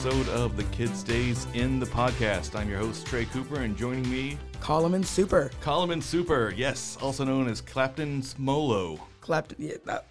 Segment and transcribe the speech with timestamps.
[0.00, 2.54] Episode of the Kid Stays in the podcast.
[2.54, 5.50] I'm your host Trey Cooper, and joining me, Coleman Super.
[5.60, 9.00] Coleman Super, yes, also known as Clapton Smolo.
[9.20, 10.06] Clapton, Yeah, that,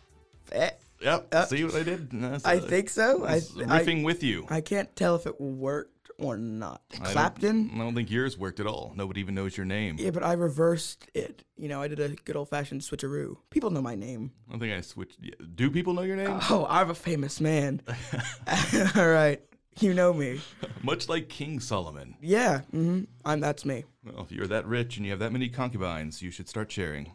[0.52, 2.12] eh, Yep, Uh, see what I did?
[2.12, 3.24] That's, I uh, think so.
[3.24, 4.46] I, I, riffing with you.
[4.50, 6.82] I can't tell if it worked or not.
[6.96, 7.72] I don't- Clapton?
[7.76, 8.92] I don't think yours worked at all.
[8.94, 9.96] Nobody even knows your name.
[10.00, 11.46] Yeah, but I reversed it.
[11.56, 13.38] You know, I did a good old fashioned switcheroo.
[13.52, 14.32] People know my name.
[14.50, 15.18] I don't think I switched.
[15.56, 16.38] Do people know your name?
[16.50, 17.82] Oh, I'm a famous man.
[18.98, 19.42] All right.
[19.82, 20.42] You know me.
[20.82, 22.16] Much like King Solomon.
[22.22, 22.62] Yeah.
[22.72, 23.84] hmm I'm that's me.
[24.04, 27.12] Well, if you're that rich and you have that many concubines, you should start sharing.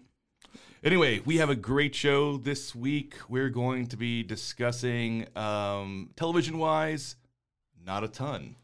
[0.85, 3.15] Anyway, we have a great show this week.
[3.29, 7.17] We're going to be discussing um, television wise,
[7.85, 8.57] not a ton.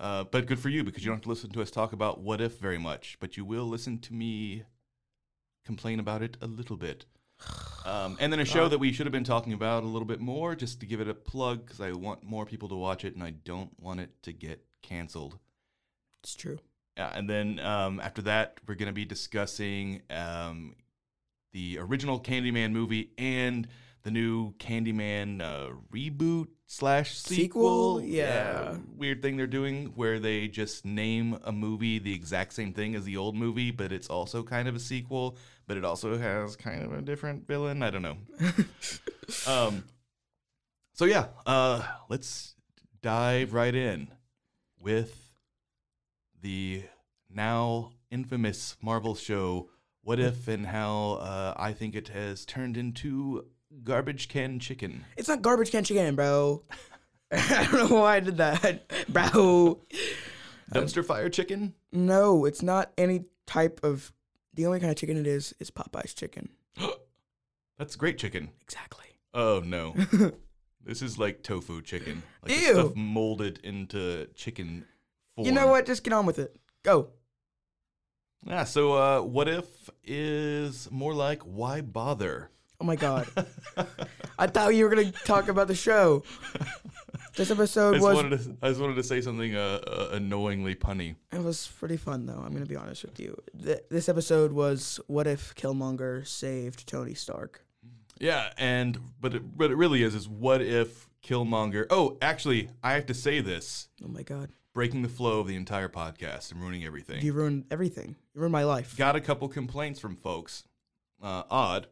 [0.00, 2.20] uh, but good for you because you don't have to listen to us talk about
[2.20, 4.62] what if very much, but you will listen to me
[5.64, 7.04] complain about it a little bit.
[7.84, 10.20] Um, and then a show that we should have been talking about a little bit
[10.20, 13.14] more, just to give it a plug, because I want more people to watch it
[13.14, 15.38] and I don't want it to get canceled.
[16.22, 16.58] It's true.
[16.96, 20.76] Yeah, and then um, after that, we're going to be discussing um,
[21.52, 23.68] the original Candyman movie and
[24.02, 27.98] the new Candyman uh, reboot slash sequel.
[27.98, 28.02] Sequel?
[28.02, 28.76] Yeah.
[28.96, 33.04] weird thing they're doing where they just name a movie the exact same thing as
[33.04, 36.82] the old movie, but it's also kind of a sequel, but it also has kind
[36.82, 37.82] of a different villain.
[37.82, 38.16] I don't know.
[39.46, 39.84] um,
[40.92, 42.54] so yeah, uh, let's
[43.02, 44.08] dive right in
[44.78, 45.32] with
[46.40, 46.84] the
[47.30, 49.70] now infamous Marvel show
[50.02, 53.46] What If and how uh, I think it has turned into
[53.82, 55.04] garbage can chicken.
[55.16, 56.62] It's not garbage can chicken, bro.
[57.32, 59.80] I don't know why I did that, bro.
[60.72, 61.74] Dumpster fire chicken?
[61.92, 64.12] No, it's not any type of.
[64.54, 66.50] The only kind of chicken it is is Popeye's chicken.
[67.78, 68.50] That's great chicken.
[68.62, 69.06] Exactly.
[69.32, 69.94] Oh no.
[70.84, 72.22] this is like tofu chicken.
[72.42, 72.72] Like Ew.
[72.72, 74.84] stuff molded into chicken
[75.34, 75.46] form.
[75.46, 75.86] You know what?
[75.86, 76.56] Just get on with it.
[76.84, 77.08] Go.
[78.46, 79.66] Yeah, so uh, what if
[80.04, 82.50] is more like why bother?
[82.80, 83.26] Oh my god.
[84.38, 86.22] I thought you were gonna talk about the show.
[87.36, 90.74] This episode just, was wanted to, I just wanted to say something uh, uh, annoyingly
[90.76, 91.16] punny.
[91.32, 92.40] it was pretty fun though.
[92.44, 93.40] I'm gonna be honest with you.
[93.62, 97.64] Th- this episode was what if Killmonger saved Tony Stark?
[98.20, 101.86] Yeah, and but it, but it really is is what if Killmonger?
[101.90, 104.50] Oh, actually, I have to say this, Oh my god.
[104.72, 107.24] breaking the flow of the entire podcast and ruining everything.
[107.24, 108.14] You ruined everything.
[108.34, 108.96] You ruined my life.
[108.96, 110.62] Got a couple complaints from folks.
[111.22, 111.86] Uh, odd,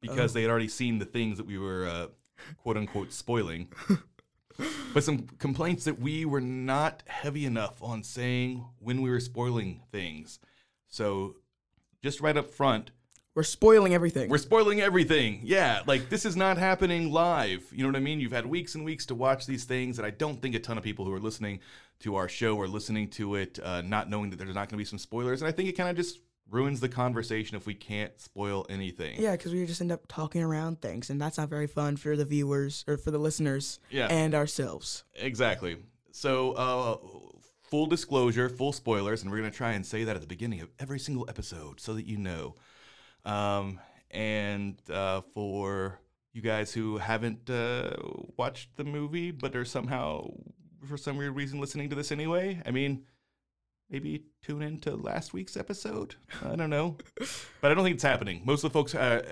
[0.00, 0.34] because Oh.
[0.34, 2.06] they had already seen the things that we were uh,
[2.58, 3.68] quote unquote spoiling.
[4.94, 9.82] but some complaints that we were not heavy enough on saying when we were spoiling
[9.90, 10.38] things.
[10.88, 11.36] So,
[12.02, 12.90] just right up front,
[13.34, 14.28] We're spoiling everything.
[14.28, 15.40] We're spoiling everything.
[15.42, 17.64] Yeah, like this is not happening live.
[17.72, 18.20] You know what I mean?
[18.20, 20.76] You've had weeks and weeks to watch these things, and I don't think a ton
[20.76, 21.60] of people who are listening
[22.00, 24.76] to our show are listening to it uh, not knowing that there's not going to
[24.76, 25.40] be some spoilers.
[25.40, 26.18] And I think it kind of just
[26.52, 29.20] ruins the conversation if we can't spoil anything.
[29.20, 32.14] yeah, because we just end up talking around things, and that's not very fun for
[32.16, 34.06] the viewers or for the listeners Yeah.
[34.08, 35.02] and ourselves.
[35.16, 35.78] Exactly.
[36.12, 36.96] So, uh,
[37.62, 40.60] full disclosure, full spoilers, and we're going to try and say that at the beginning
[40.60, 42.54] of every single episode so that you know.
[43.24, 43.80] Um,
[44.10, 45.98] and uh, for
[46.34, 47.94] you guys who haven't uh,
[48.36, 50.28] watched the movie but are somehow,
[50.86, 53.04] for some weird reason, listening to this anyway, I mean,
[53.92, 56.16] maybe tune in to last week's episode.
[56.42, 56.96] I don't know.
[57.60, 58.40] but I don't think it's happening.
[58.44, 59.22] Most of the folks uh,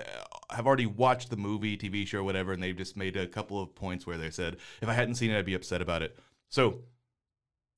[0.51, 3.73] have already watched the movie, TV show, whatever, and they've just made a couple of
[3.73, 6.17] points where they said, if I hadn't seen it, I'd be upset about it.
[6.47, 6.81] So,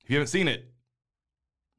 [0.04, 0.70] if you haven't seen it,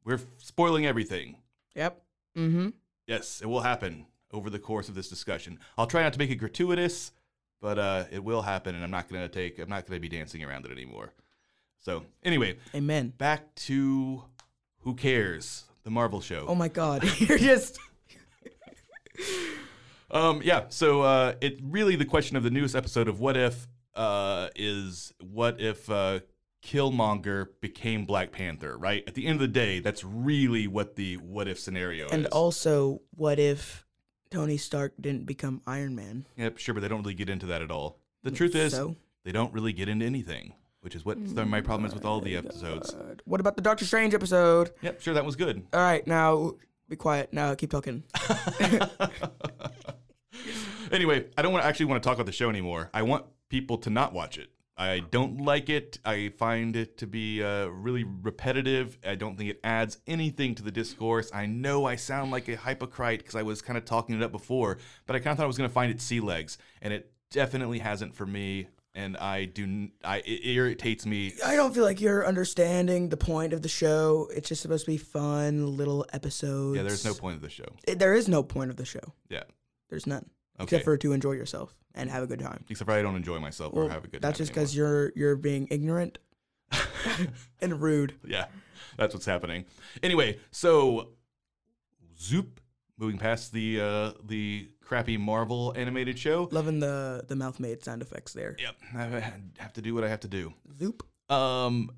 [0.05, 1.37] we're spoiling everything.
[1.75, 2.03] Yep.
[2.37, 2.69] Mm-hmm.
[3.07, 5.59] Yes, it will happen over the course of this discussion.
[5.77, 7.12] I'll try not to make it gratuitous,
[7.61, 9.59] but uh, it will happen, and I'm not gonna take.
[9.59, 11.12] I'm not gonna be dancing around it anymore.
[11.81, 13.12] So anyway, Amen.
[13.19, 14.25] back to
[14.85, 16.45] who cares the Marvel show.
[16.47, 17.79] Oh my God, you're just
[20.11, 20.67] Um, yeah.
[20.69, 25.13] So uh, it really the question of the newest episode of What If uh, is
[25.21, 26.21] what if uh,
[26.65, 28.79] Killmonger became Black Panther?
[28.79, 29.03] Right.
[29.09, 32.33] At the end of the day, that's really what the what if scenario and is.
[32.33, 33.85] also, what if
[34.31, 36.27] Tony Stark didn't become Iron Man?
[36.37, 37.99] yep, sure, but they don't really get into that at all.
[38.23, 38.95] The truth is, so
[39.25, 40.55] they don't really get into anything,
[40.85, 42.95] which is what my problem is with all the episodes.
[43.25, 44.71] What about the Doctor Strange episode?
[44.83, 45.67] Yep, sure, that was good.
[45.73, 46.53] All right, now
[46.89, 47.33] be quiet.
[47.33, 48.05] Now keep talking.
[50.93, 52.91] anyway, I don't want actually want to talk about the show anymore.
[52.93, 54.51] I want people to not watch it.
[54.77, 56.01] I don't like it.
[56.05, 58.99] I find it to be uh, really repetitive.
[59.07, 61.31] I don't think it adds anything to the discourse.
[61.33, 64.33] I know I sound like a hypocrite because I was kind of talking it up
[64.33, 66.93] before, but I kind of thought I was going to find it sea legs, and
[66.93, 68.67] it definitely hasn't for me.
[68.96, 71.32] And I do, I it irritates me.
[71.44, 74.29] I don't feel like you're understanding the point of the show.
[74.32, 76.76] It's just supposed to be fun little episodes.
[76.76, 77.67] Yeah, there's no point of the show.
[77.88, 79.00] It- there is no point of the show.
[79.29, 79.43] Yeah,
[79.91, 80.31] There's none.
[80.61, 80.64] Okay.
[80.76, 82.64] Except for to enjoy yourself and have a good time.
[82.70, 84.23] except for I don't enjoy myself or have a good.
[84.23, 84.29] Time.
[84.29, 86.19] That's just because you're you're being ignorant
[87.61, 88.14] and rude.
[88.25, 88.44] yeah,
[88.97, 89.64] that's what's happening.
[90.05, 91.08] Anyway, so
[92.17, 92.61] Zoop,
[92.99, 96.49] moving past the uh, the crappy Marvel animated show.
[96.50, 98.56] Loving the the mouth made sound effects there.
[98.58, 100.55] Yep, I have to do what I have to do.
[100.79, 101.06] Zoop.
[101.29, 101.91] Um,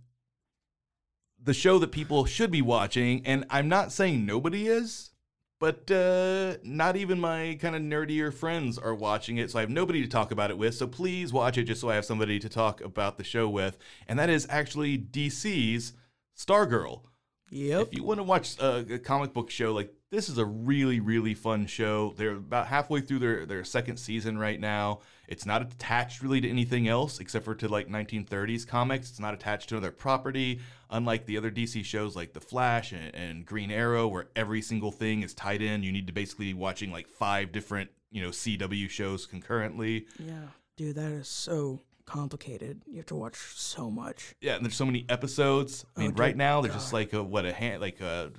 [1.43, 5.11] the show that people should be watching, and I'm not saying nobody is,
[5.59, 9.71] but uh, not even my kind of nerdier friends are watching it, so I have
[9.71, 10.75] nobody to talk about it with.
[10.75, 13.79] So please watch it just so I have somebody to talk about the show with,
[14.09, 15.93] and that is actually DC's
[16.37, 17.03] Stargirl.
[17.51, 17.89] Yep.
[17.89, 21.01] If you want to watch a, a comic book show, like this is a really,
[21.01, 22.15] really fun show.
[22.17, 25.01] They're about halfway through their, their second season right now.
[25.27, 29.11] It's not attached really to anything else except for to like 1930s comics.
[29.11, 30.61] It's not attached to another property,
[30.91, 34.93] unlike the other DC shows like The Flash and, and Green Arrow, where every single
[34.93, 35.83] thing is tied in.
[35.83, 40.07] You need to basically be watching like five different, you know, CW shows concurrently.
[40.21, 40.45] Yeah.
[40.77, 42.83] Dude, that is so complicated.
[42.87, 44.37] You have to watch so much.
[44.41, 45.85] Yeah, and there's so many episodes.
[45.97, 48.31] I oh, mean, Oh, right now there's just like a, what a hand, like a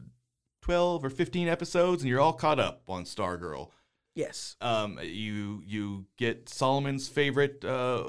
[0.67, 3.69] 12 or 15 episodes, and you're all caught up on Stargirl.
[4.15, 4.57] Yes.
[4.59, 8.03] Um, you you get Solomon's favorite uh,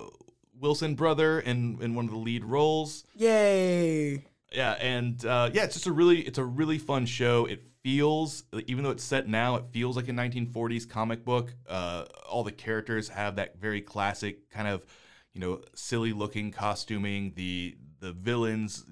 [0.58, 3.04] Wilson brother in in one of the lead roles.
[3.14, 4.24] Yay.
[4.50, 7.44] Yeah, and uh, yeah, it's just a really it's a really fun show.
[7.44, 11.54] It feels even though it's set now, it feels like a 1940s comic book.
[11.68, 14.84] Uh, all the characters have that very classic kind of
[15.32, 17.34] you know silly looking costuming.
[17.36, 18.84] The the villains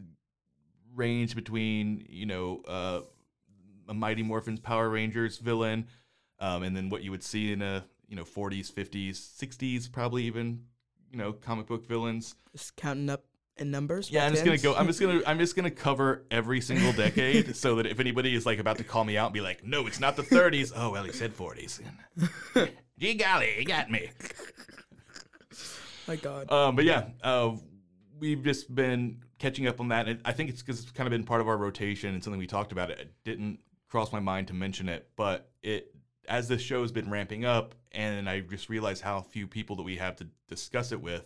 [0.95, 3.01] range between you know uh,
[3.88, 5.87] a Mighty Morphin's Power Rangers villain,
[6.41, 10.25] um, and then what you would see in a you know 40s, 50s, 60s, probably
[10.25, 10.62] even
[11.11, 12.35] you know comic book villains.
[12.53, 13.25] Just counting up
[13.56, 14.11] in numbers.
[14.11, 14.75] Yeah, I'm just gonna go.
[14.75, 15.23] I'm just gonna.
[15.27, 18.85] I'm just gonna cover every single decade, so that if anybody is like about to
[18.85, 21.37] call me out and be like, "No, it's not the 30s." Oh well, he said
[21.37, 21.81] 40s.
[22.99, 24.11] Gee golly, he got me.
[26.09, 26.50] My God.
[26.50, 27.53] Um, but yeah, uh,
[28.19, 31.11] we've just been catching up on that, and I think it's because it's kind of
[31.11, 32.91] been part of our rotation and something we talked about.
[32.91, 33.59] It didn't
[33.97, 35.91] cross my mind to mention it, but it
[36.29, 39.85] as this show has been ramping up, and I just realized how few people that
[39.85, 41.25] we have to discuss it with.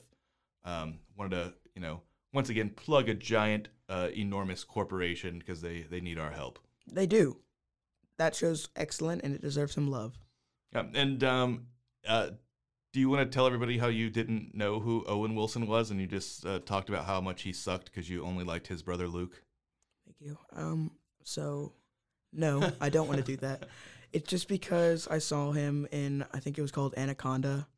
[0.64, 2.02] Um, wanted to, you know,
[2.32, 6.60] once again plug a giant, uh, enormous corporation because they they need our help.
[6.86, 7.38] They do.
[8.18, 10.16] That show's excellent and it deserves some love.
[10.72, 11.66] Yeah, and um,
[12.06, 12.30] uh,
[12.92, 16.00] do you want to tell everybody how you didn't know who Owen Wilson was, and
[16.00, 19.08] you just uh, talked about how much he sucked because you only liked his brother
[19.08, 19.42] Luke?
[20.06, 20.38] Thank you.
[20.52, 20.92] Um,
[21.24, 21.72] so
[22.32, 23.68] no, I don't want to do that.
[24.12, 27.68] It's just because I saw him in I think it was called Anaconda,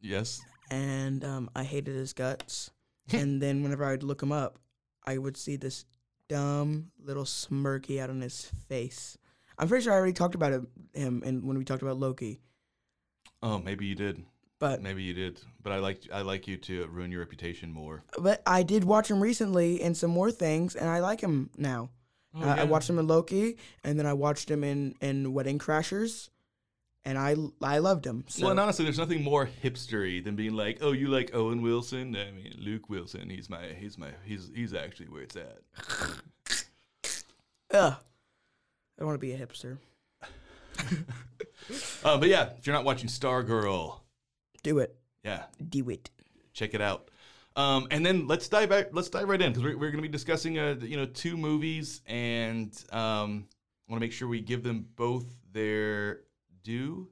[0.00, 0.40] Yes.
[0.70, 2.70] and um, I hated his guts.
[3.12, 4.60] and then whenever I'd look him up,
[5.04, 5.84] I would see this
[6.28, 9.18] dumb little smirky out on his face.
[9.58, 12.38] I'm pretty sure I already talked about him, him and when we talked about Loki,
[13.42, 14.22] Oh, maybe you did.
[14.60, 15.40] but Maybe you did.
[15.60, 18.04] But I like I like you to ruin your reputation more.
[18.16, 21.90] but I did watch him recently in some more things, and I like him now.
[22.34, 25.58] Oh, Uh, I watched him in Loki, and then I watched him in, in Wedding
[25.58, 26.30] Crashers,
[27.04, 28.24] and I I loved him.
[28.28, 31.60] So Well, and honestly, there's nothing more hipstery than being like, "Oh, you like Owen
[31.62, 32.16] Wilson?
[32.16, 33.28] I mean, Luke Wilson.
[33.28, 35.58] He's my, he's my, he's, he's actually where it's at."
[37.74, 37.94] ugh,
[39.00, 39.78] I want to be a hipster.
[42.04, 44.00] Uh, but yeah, if you're not watching Stargirl,
[44.64, 46.10] Do it, yeah, do it.
[46.52, 47.08] check it out.
[47.54, 50.02] Um, and then let's dive back, let's dive right in because we're, we're going to
[50.02, 53.46] be discussing uh, you know two movies, and um,
[53.88, 56.20] I want to make sure we give them both their
[56.62, 57.08] due.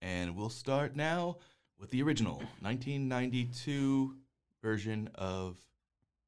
[0.00, 1.38] And we'll start now
[1.78, 4.14] with the original 1992
[4.62, 5.56] version of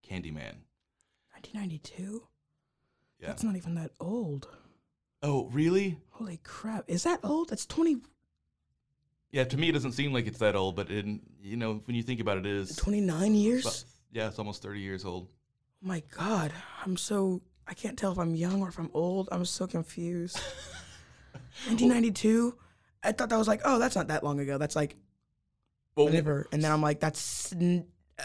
[0.02, 0.56] Candyman.
[1.32, 2.22] 1992.
[3.20, 3.28] Yeah.
[3.28, 4.48] That's not even that old.
[5.22, 5.98] oh, really?
[6.10, 6.84] Holy crap!
[6.88, 7.50] Is that old?
[7.50, 7.98] That's 20,
[9.36, 11.94] Yeah, to me it doesn't seem like it's that old, but in, you know, when
[11.94, 12.74] you think about it, it is.
[12.76, 13.66] 29 years.
[13.66, 15.28] about- yeah, it's almost 30 years old.
[15.84, 16.52] Oh my god,
[16.86, 19.28] I'm so I can't tell if I'm young or if I'm old.
[19.30, 20.36] I'm so confused.
[21.66, 22.56] 1992.
[23.02, 24.56] I thought that was like, oh, that's not that long ago.
[24.56, 24.96] That's like
[25.96, 26.46] Well, whatever.
[26.50, 27.86] And then I'm like, that's n-
[28.18, 28.22] uh,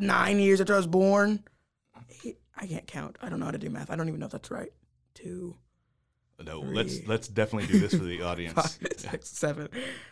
[0.00, 1.44] nine years after I was born.
[2.26, 3.16] Eight- I can't count.
[3.22, 3.90] I don't know how to do math.
[3.90, 4.72] I don't even know if that's right.
[5.14, 5.56] Two,
[6.44, 8.52] no, let's let's definitely do this for the audience.
[8.54, 9.68] five, six, seven,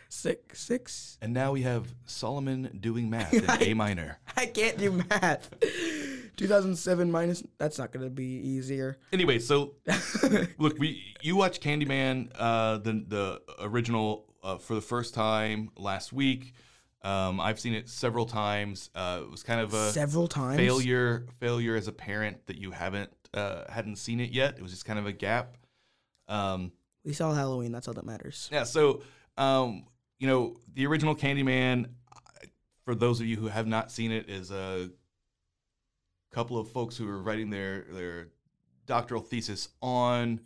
[0.09, 1.17] six, six.
[1.21, 4.19] And now we have Solomon doing math in A minor.
[4.35, 5.49] I can't do math.
[6.37, 7.43] 2007 minus.
[7.57, 8.97] That's not gonna be easier.
[9.13, 9.73] Anyway, so
[10.57, 16.11] look, we you watched Candyman, uh, the the original uh, for the first time last
[16.13, 16.53] week.
[17.03, 18.89] Um, I've seen it several times.
[18.95, 20.57] Uh, it was kind of a Several times.
[20.57, 24.55] failure failure as a parent that you haven't uh, hadn't seen it yet.
[24.57, 25.55] It was just kind of a gap.
[26.27, 26.71] Um,
[27.03, 27.71] We saw Halloween.
[27.71, 28.49] That's all that matters.
[28.51, 29.01] yeah, so
[29.37, 29.85] um,
[30.19, 31.87] you know the original Candyman.
[32.83, 34.91] For those of you who have not seen it, is a
[36.31, 38.27] couple of folks who are writing their their
[38.85, 40.39] doctoral thesis on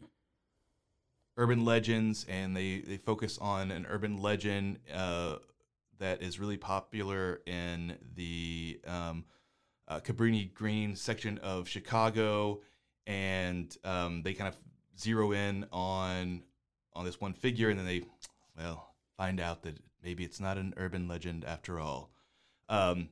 [1.37, 5.35] urban legends, and they they focus on an urban legend uh,
[5.99, 9.25] that is really popular in the um,
[9.87, 12.61] uh, Cabrini Green section of Chicago,
[13.05, 14.55] and um, they kind of
[14.99, 16.43] zero in on
[16.93, 18.03] on this one figure, and then they
[18.57, 22.11] well find out that maybe it's not an urban legend after all.
[22.67, 23.09] Um,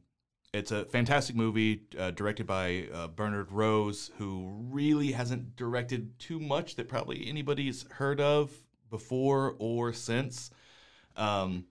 [0.54, 6.40] it's a fantastic movie uh, directed by uh, Bernard Rose, who really hasn't directed too
[6.40, 8.52] much that probably anybody's heard of
[8.90, 10.50] before or since.
[11.16, 11.66] Um,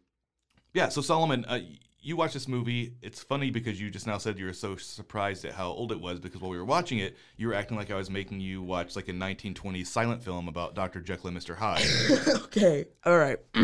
[0.75, 1.61] yeah, so Solomon, uh,
[2.07, 2.95] you watch this movie.
[3.03, 6.01] It's funny because you just now said you were so surprised at how old it
[6.01, 8.63] was because while we were watching it, you were acting like I was making you
[8.63, 11.01] watch like a 1920s silent film about Dr.
[11.01, 11.57] Jekyll and Mr.
[11.57, 11.85] Hyde.
[12.45, 12.85] okay.
[13.05, 13.41] All right.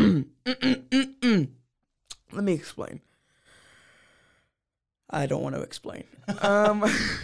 [2.33, 2.99] Let me explain.
[5.09, 6.03] I don't want to explain.
[6.41, 6.83] Um,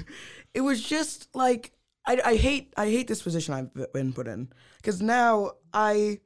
[0.53, 1.73] it was just like
[2.05, 4.47] I, I hate I hate this position I've been put in
[4.77, 6.21] because now I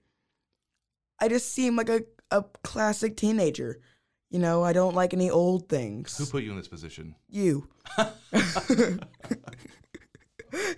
[1.19, 3.79] I just seem like a a classic teenager.
[4.33, 6.17] You know, I don't like any old things.
[6.17, 7.13] Who put you in this position?
[7.29, 7.69] You.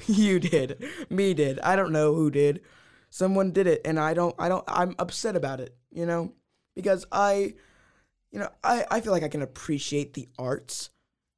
[0.07, 0.83] you did.
[1.09, 1.61] Me did.
[1.61, 2.63] I don't know who did.
[3.09, 6.33] Someone did it and I don't I don't I'm upset about it, you know?
[6.75, 7.53] Because I
[8.29, 10.89] you know, I, I feel like I can appreciate the arts,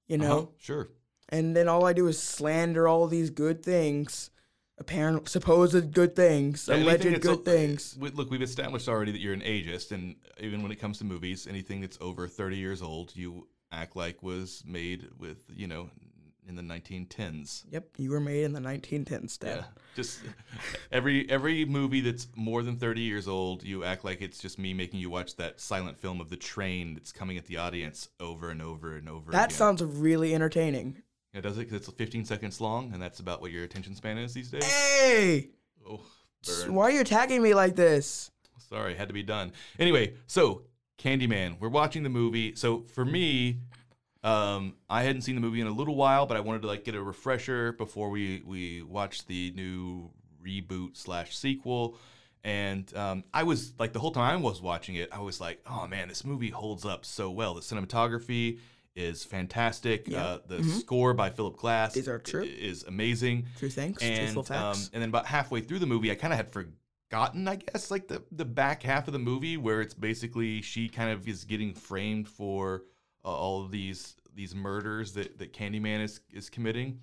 [0.07, 0.37] you know?
[0.37, 0.89] Uh-huh, sure.
[1.29, 4.31] And then all I do is slander all these good things,
[4.79, 7.97] apparent supposed good things, Anything alleged good o- things.
[7.99, 11.47] Look, we've established already that you're an ageist, and even when it comes to movies,
[11.47, 15.89] anything that's over 30 years old, you act like was made with, you know,
[16.47, 17.65] in the 1910s.
[17.71, 19.57] Yep, you were made in the 1910s, Dad.
[19.57, 19.63] Yeah,
[19.97, 20.21] just
[20.93, 24.73] every every movie that's more than 30 years old, you act like it's just me
[24.73, 28.49] making you watch that silent film of the train that's coming at the audience over
[28.49, 29.57] and over and over That again.
[29.57, 31.01] sounds really entertaining.
[31.41, 31.69] Does it?
[31.69, 34.65] Because it's 15 seconds long, and that's about what your attention span is these days.
[34.65, 35.49] Hey!
[35.87, 36.01] Oh,
[36.45, 36.73] burn.
[36.73, 38.31] Why are you attacking me like this?
[38.69, 39.53] Sorry, had to be done.
[39.79, 40.63] Anyway, so
[40.97, 42.55] Candyman, we're watching the movie.
[42.55, 43.59] So for me,
[44.23, 46.83] um, I hadn't seen the movie in a little while, but I wanted to like
[46.83, 50.11] get a refresher before we we watched the new
[50.45, 51.97] reboot slash sequel.
[52.43, 55.61] And um, I was like the whole time I was watching it, I was like,
[55.65, 57.53] oh man, this movie holds up so well.
[57.53, 58.59] The cinematography
[58.97, 60.07] is fantastic.
[60.07, 60.25] Yeah.
[60.25, 62.43] Uh, the score by Philip Glass These are true.
[62.43, 66.15] is amazing True things, and truthful um, and then about halfway through the movie, I
[66.15, 69.81] kind of had forgotten, I guess, like the the back half of the movie where
[69.81, 72.83] it's basically she kind of is getting framed for
[73.23, 76.99] uh, all of these these murders that that Candyman is is committing.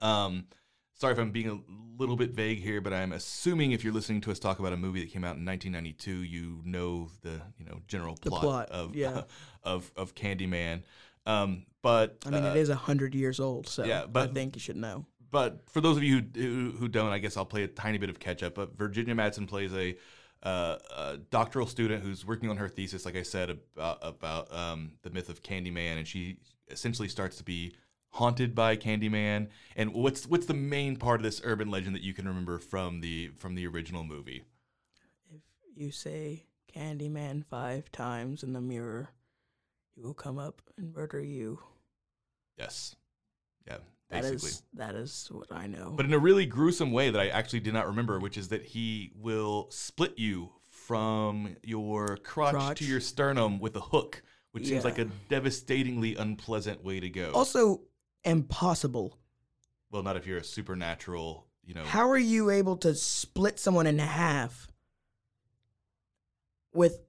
[0.00, 0.46] Um,
[0.94, 1.58] sorry if I'm being a
[1.98, 4.76] little bit vague here, but I'm assuming if you're listening to us talk about a
[4.76, 8.68] movie that came out in 1992, you know the you know general The plot, plot,
[8.70, 9.22] of yeah.
[9.66, 10.82] of of Candyman.
[11.26, 14.32] Um, but I mean, uh, it is a hundred years old, so yeah, but, I
[14.32, 15.06] think you should know.
[15.30, 17.98] but for those of you who, who, who don't, I guess I'll play a tiny
[17.98, 18.54] bit of catch up.
[18.54, 19.96] But Virginia Madsen plays a,
[20.42, 24.92] uh, a doctoral student who's working on her thesis, like I said, about, about um,
[25.02, 26.38] the myth of Candyman, and she
[26.70, 27.74] essentially starts to be
[28.10, 29.48] haunted by Candyman.
[29.76, 33.00] And what's what's the main part of this urban legend that you can remember from
[33.00, 34.44] the from the original movie?
[35.30, 35.42] If
[35.76, 36.44] you say
[36.74, 39.10] Candyman five times in the mirror,
[39.96, 41.58] he will come up and murder you.
[42.58, 42.94] Yes,
[43.66, 43.78] yeah,
[44.10, 44.50] basically.
[44.50, 45.92] is that is what I know.
[45.96, 48.62] but in a really gruesome way that I actually did not remember, which is that
[48.64, 52.78] he will split you from your crotch, Crotch.
[52.78, 54.22] to your sternum with a hook,
[54.52, 57.32] which seems like a devastatingly unpleasant way to go.
[57.34, 57.80] also,
[58.24, 59.18] impossible.
[59.90, 61.84] Well, not if you're a supernatural, you know.
[61.84, 64.68] How are you able to split someone in half
[66.72, 67.00] with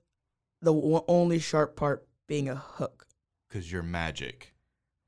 [0.62, 0.74] the
[1.08, 3.08] only sharp part being a hook?
[3.48, 4.54] Because you're magic.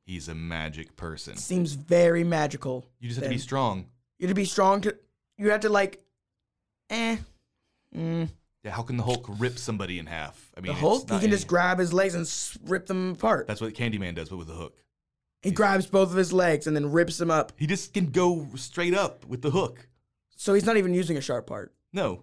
[0.06, 1.36] He's a magic person.
[1.38, 2.86] Seems very magical.
[3.00, 3.86] You just have to be strong.
[4.18, 4.96] You have to be strong to.
[5.38, 6.02] You have to like,
[6.90, 7.18] eh.
[7.96, 8.30] Mm.
[8.64, 10.52] Yeah, how can the Hulk rip somebody in half?
[10.58, 13.48] I mean, The Hulk, he can just grab his legs and rip them apart.
[13.48, 14.76] That's what Candyman does, but with a hook.
[15.42, 17.54] he grabs both of his legs and then rips them up.
[17.56, 19.88] He just can go straight up with the hook.
[20.36, 21.74] So he's not even using a sharp part.
[21.94, 22.16] No,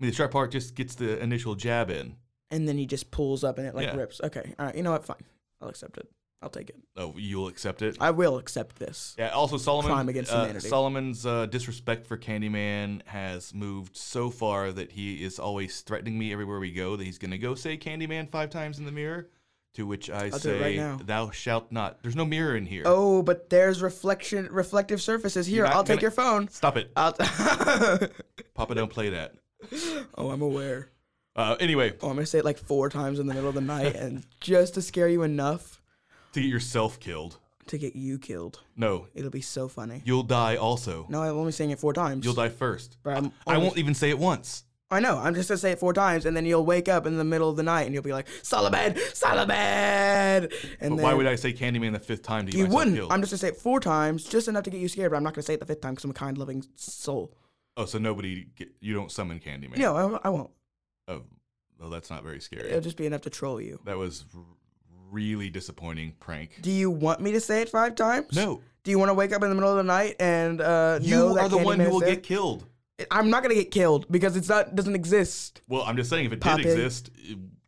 [0.00, 2.16] I mean the sharp part just gets the initial jab in.
[2.54, 3.96] And then he just pulls up and it like Yeah.
[3.96, 4.20] rips.
[4.22, 4.74] Okay, all right.
[4.76, 5.04] You know what?
[5.04, 5.24] Fine.
[5.60, 6.08] I'll accept it.
[6.42, 6.76] I'll take it.
[6.96, 7.96] Oh, you'll accept it.
[8.00, 9.16] I will accept this.
[9.18, 9.30] Yeah.
[9.30, 9.90] Also, Solomon.
[9.92, 10.68] Crime against uh, humanity.
[10.68, 16.32] Solomon's uh, disrespect for Candyman has moved so far that he is always threatening me
[16.32, 19.28] everywhere we go that he's going to go say Candyman five times in the mirror.
[19.76, 21.00] To which I say, right now.
[21.04, 22.84] "Thou shalt not." There's no mirror in here.
[22.86, 25.56] Oh, but there's reflection, reflective surfaces here.
[25.56, 26.46] You're not I'll take gonna- your phone.
[26.48, 27.12] Stop it, I'll
[28.54, 28.74] Papa!
[28.76, 29.34] Don't play that.
[30.16, 30.90] oh, I'm aware.
[31.36, 33.60] Uh, anyway, Oh, I'm gonna say it like four times in the middle of the
[33.60, 35.80] night, and just to scare you enough
[36.32, 37.38] to get yourself killed.
[37.66, 38.60] to get you killed.
[38.76, 40.02] No, It'll be so funny.
[40.04, 41.06] you'll die also.
[41.08, 42.24] No, I'm only saying it four times.
[42.24, 42.98] You'll die first.
[43.02, 44.64] But I'm I only- won't even say it once.
[44.90, 45.18] I know.
[45.18, 47.48] I'm just gonna say it four times, and then you'll wake up in the middle
[47.50, 51.34] of the night, and you'll be like, "Solomon, Solomon," and But then why would I
[51.34, 52.96] say Candyman the fifth time to get You myself wouldn't.
[52.96, 53.12] killed?
[53.12, 55.10] I'm just gonna say it four times, just enough to get you scared.
[55.10, 57.34] But I'm not gonna say it the fifth time because I'm a kind, loving soul.
[57.76, 59.78] oh, so nobody, get, you don't summon Candyman?
[59.78, 60.50] No, I, I won't.
[61.08, 61.22] Oh,
[61.78, 62.68] well, that's not very scary.
[62.68, 63.80] It'll just be enough to troll you.
[63.84, 64.42] That was r-
[65.10, 66.58] really disappointing prank.
[66.62, 68.34] Do you want me to say it five times?
[68.34, 70.98] No, Do you want to wake up in the middle of the night and uh,
[71.02, 72.66] you know that are the one who will get killed.
[73.10, 75.60] I'm not gonna get killed because it's not doesn't exist.
[75.68, 76.72] Well, I'm just saying, if it Pop did in.
[76.72, 77.10] exist,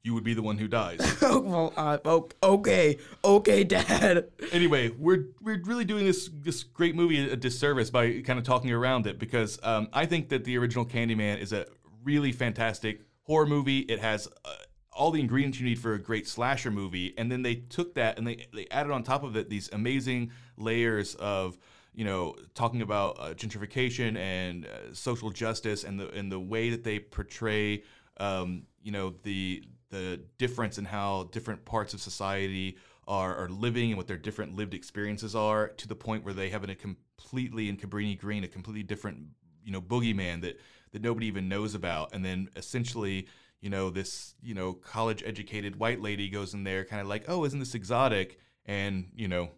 [0.05, 1.01] you would be the one who dies.
[1.23, 4.29] Oh, well, uh, o- okay, okay, Dad.
[4.53, 8.71] anyway, we're we're really doing this this great movie a disservice by kind of talking
[8.71, 11.67] around it because um, I think that the original Candyman is a
[12.05, 13.81] really fantastic horror movie.
[13.81, 14.55] It has uh,
[14.93, 18.19] all the ingredients you need for a great slasher movie, and then they took that
[18.19, 21.59] and they they added on top of it these amazing layers of
[21.95, 26.71] you know talking about uh, gentrification and uh, social justice and the and the way
[26.71, 27.83] that they portray
[28.19, 33.91] um, you know the the difference in how different parts of society are, are living
[33.91, 37.69] and what their different lived experiences are to the point where they have a completely
[37.69, 39.19] in Cabrini Green a completely different
[39.65, 40.59] you know boogeyman that
[40.93, 43.27] that nobody even knows about and then essentially
[43.61, 47.25] you know this you know college educated white lady goes in there kind of like
[47.29, 49.51] oh isn't this exotic and you know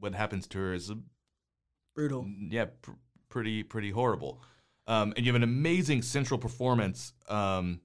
[0.00, 0.98] what happens to her is a
[1.94, 2.26] Brutal.
[2.48, 2.92] yeah, pr-
[3.28, 4.40] pretty pretty horrible.
[4.86, 7.80] Um, and you have an amazing central performance um,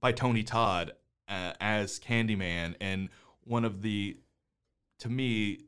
[0.00, 0.92] by Tony Todd
[1.28, 3.10] uh, as Candyman, and
[3.42, 4.16] one of the,
[5.00, 5.58] to me,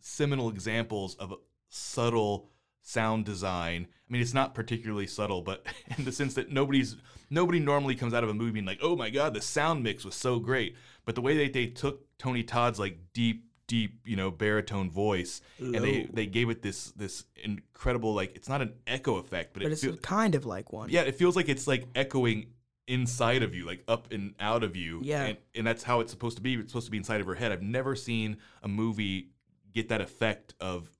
[0.00, 1.34] seminal examples of
[1.68, 2.50] subtle
[2.82, 3.88] sound design.
[4.10, 5.64] I mean, it's not particularly subtle, but
[5.98, 6.96] in the sense that nobody's
[7.30, 10.04] nobody normally comes out of a movie and like, oh my god, the sound mix
[10.04, 10.76] was so great.
[11.04, 15.40] But the way that they took Tony Todd's like deep, deep, you know, baritone voice,
[15.58, 19.62] and they they gave it this this incredible like it's not an echo effect, but,
[19.62, 20.88] But it it's feel, kind of like one.
[20.90, 22.46] yeah, it feels like it's like echoing
[22.88, 25.00] inside of you, like up and out of you.
[25.04, 25.22] Yeah.
[25.22, 26.54] And, and that's how it's supposed to be.
[26.54, 27.52] It's supposed to be inside of her head.
[27.52, 29.28] I've never seen a movie
[29.72, 30.90] get that effect of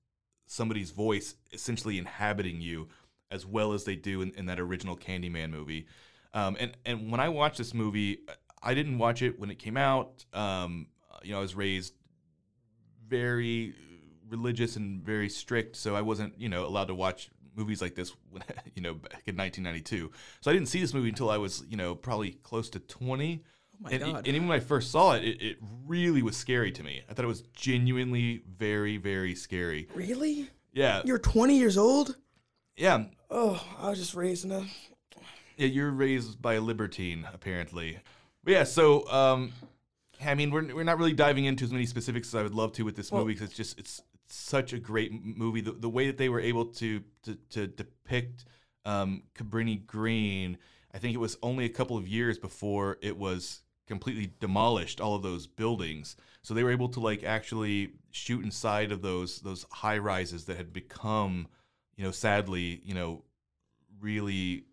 [0.47, 2.89] somebody's voice essentially inhabiting you
[3.31, 5.87] as well as they do in, in that original Candyman movie.
[6.35, 8.19] Um, and, and when I watched this movie,
[8.63, 10.25] I didn't watch it when it came out.
[10.33, 10.89] Um,
[11.23, 11.95] you know, I was raised
[13.09, 13.75] very
[14.29, 18.13] religious and very strict, so I wasn't, you know, allowed to watch movies like this,
[18.31, 18.43] when,
[18.75, 20.11] you know, back in 1992.
[20.41, 23.43] So I didn't see this movie until I was, you know, probably close to 20.
[23.43, 24.27] Oh my and, god.
[24.27, 27.03] and even when I first saw it, it, it really was scary to me.
[27.09, 29.89] I thought it was genuinely very, very scary.
[29.95, 30.49] really?
[30.73, 32.17] Yeah, You're 20 years old?
[32.81, 34.67] Yeah, Oh, I was just raised in a.
[35.57, 35.67] yeah.
[35.69, 37.99] You're raised by a libertine, apparently.
[38.43, 39.53] But yeah, so um,
[40.25, 42.73] I mean, we're we're not really diving into as many specifics as I would love
[42.75, 45.61] to with this Well- movie because it's just it's, it's such a great movie.
[45.61, 48.45] The, the way that they were able to to, to depict
[48.85, 50.59] um, Cabrini Green,
[50.95, 55.15] I think it was only a couple of years before it was completely demolished all
[55.17, 56.17] of those buildings.
[56.43, 60.57] So they were able to like actually shoot inside of those those high rises that
[60.57, 61.47] had become,
[62.01, 63.25] you know, sadly, you know,
[64.01, 64.65] really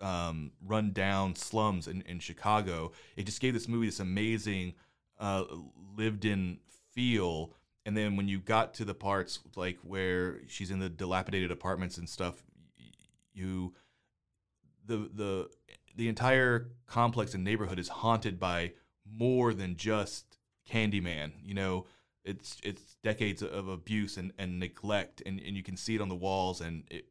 [0.00, 2.92] um, run down slums in, in Chicago.
[3.14, 4.72] It just gave this movie this amazing
[5.20, 5.44] uh,
[5.98, 6.60] lived in
[6.94, 7.52] feel.
[7.84, 11.98] And then when you got to the parts like where she's in the dilapidated apartments
[11.98, 12.42] and stuff,
[13.34, 13.74] you
[14.86, 15.50] the the
[15.94, 18.72] the entire complex and neighborhood is haunted by
[19.04, 21.32] more than just Candyman.
[21.44, 21.86] You know,
[22.24, 26.08] it's it's decades of abuse and, and neglect, and, and you can see it on
[26.08, 27.06] the walls, and it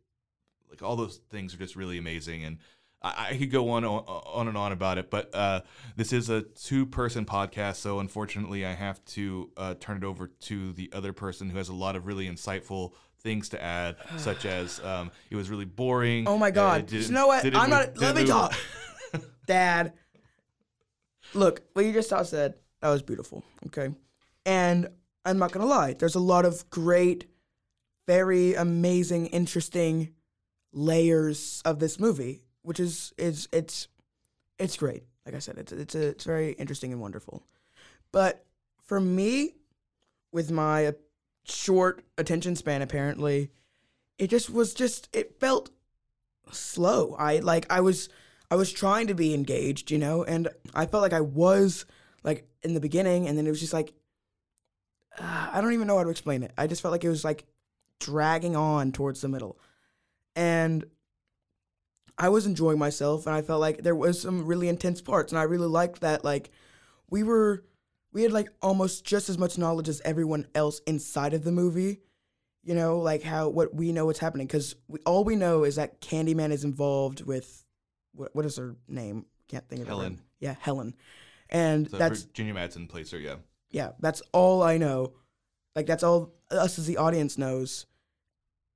[0.70, 2.44] like all those things are just really amazing.
[2.44, 2.58] And
[3.02, 5.62] I, I could go on on and on about it, but uh,
[5.96, 10.28] this is a two person podcast, so unfortunately, I have to uh, turn it over
[10.28, 14.46] to the other person who has a lot of really insightful things to add, such
[14.46, 16.28] as um, it was really boring.
[16.28, 16.92] Oh my uh, god!
[16.92, 17.46] you know what?
[17.56, 17.98] I'm not.
[17.98, 18.56] Let me talk,
[19.46, 19.94] Dad.
[21.36, 23.44] Look, what you just said that was beautiful.
[23.68, 23.94] Okay,
[24.46, 24.88] and
[25.26, 25.94] I'm not gonna lie.
[25.94, 27.30] There's a lot of great,
[28.08, 30.14] very amazing, interesting
[30.72, 33.88] layers of this movie, which is is it's
[34.60, 35.04] it's great.
[35.26, 37.44] Like I said, it's it's a, it's very interesting and wonderful.
[38.12, 38.46] But
[38.84, 39.56] for me,
[40.32, 40.94] with my
[41.46, 43.52] short attention span, apparently,
[44.18, 45.70] it just was just it felt
[46.52, 47.16] slow.
[47.18, 48.10] I like I was
[48.52, 51.86] I was trying to be engaged, you know, and I felt like I was
[52.24, 53.94] like in the beginning, and then it was just like
[55.20, 56.52] uh, I don't even know how to explain it.
[56.58, 57.46] I just felt like it was like
[58.00, 59.60] dragging on towards the middle,
[60.36, 60.86] and
[62.18, 65.40] I was enjoying myself, and I felt like there was some really intense parts, and
[65.40, 66.52] I really liked that like
[67.10, 67.64] we were
[68.12, 72.00] we had like almost just as much knowledge as everyone else inside of the movie
[72.64, 75.76] you know like how what we know what's happening because we, all we know is
[75.76, 77.66] that candyman is involved with
[78.14, 80.14] what, what is her name can't think of her Helen.
[80.14, 80.22] name.
[80.40, 80.96] yeah helen
[81.50, 83.36] and So that's Virginia Madsen plays her, yeah.
[83.74, 85.14] Yeah that's all i know.
[85.76, 87.86] Like that's all us as the audience knows.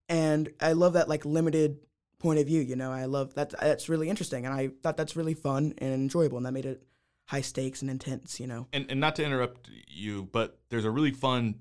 [0.09, 1.77] And i love that like limited
[2.19, 2.91] point of view you know?
[2.91, 6.45] I love that that's really interesting and i thought that's really fun and enjoyable and
[6.45, 6.83] that made it
[7.27, 8.67] high stakes and intense you know?
[8.73, 11.59] And, and not to interrupt you, but there's a really fun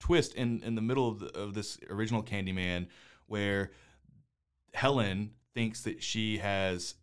[0.00, 2.88] twist in, in the middle of, the, of this original Candyman
[3.26, 3.70] where
[4.74, 6.94] Helen thinks that she has,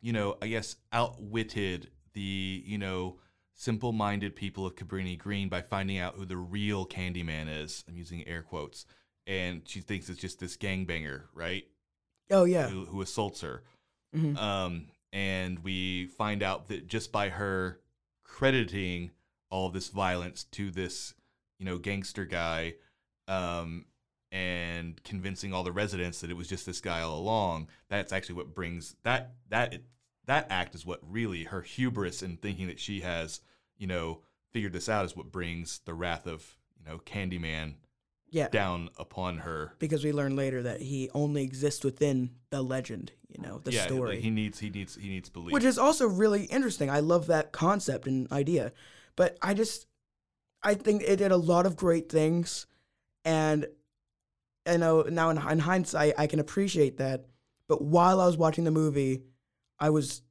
[0.00, 3.20] you know, I guess outwitted the, you know,
[3.58, 7.84] simple minded people of Cabrini Green by finding out who the real Candyman is.
[7.88, 8.86] I'm using air quotes.
[9.26, 11.64] And she thinks it's just this gangbanger, right?
[12.30, 13.62] oh yeah Who, who assaults her.
[14.14, 14.36] Mhm.
[14.36, 17.80] Um, and we find out that just by her
[18.22, 19.10] crediting
[19.50, 21.14] all of this violence to this,
[21.58, 22.74] you know, gangster guy,
[23.26, 23.86] um,
[24.30, 28.34] and convincing all the residents that it was just this guy all along, that's actually
[28.34, 29.80] what brings that that
[30.28, 33.40] that act is what really her hubris in thinking that she has,
[33.78, 34.20] you know,
[34.52, 37.74] figured this out is what brings the wrath of you know Candyman
[38.30, 39.72] yeah down upon her.
[39.78, 43.80] because we learn later that he only exists within the legend, you know, the yeah,
[43.80, 44.20] like, story.
[44.20, 45.52] he needs he needs he needs belief.
[45.52, 46.90] which is also really interesting.
[46.90, 48.72] I love that concept and idea.
[49.16, 49.86] But I just
[50.62, 52.66] I think it did a lot of great things
[53.24, 53.66] and
[54.66, 57.24] I know now in, in hindsight I can appreciate that.
[57.66, 59.22] But while I was watching the movie,
[59.80, 60.22] I was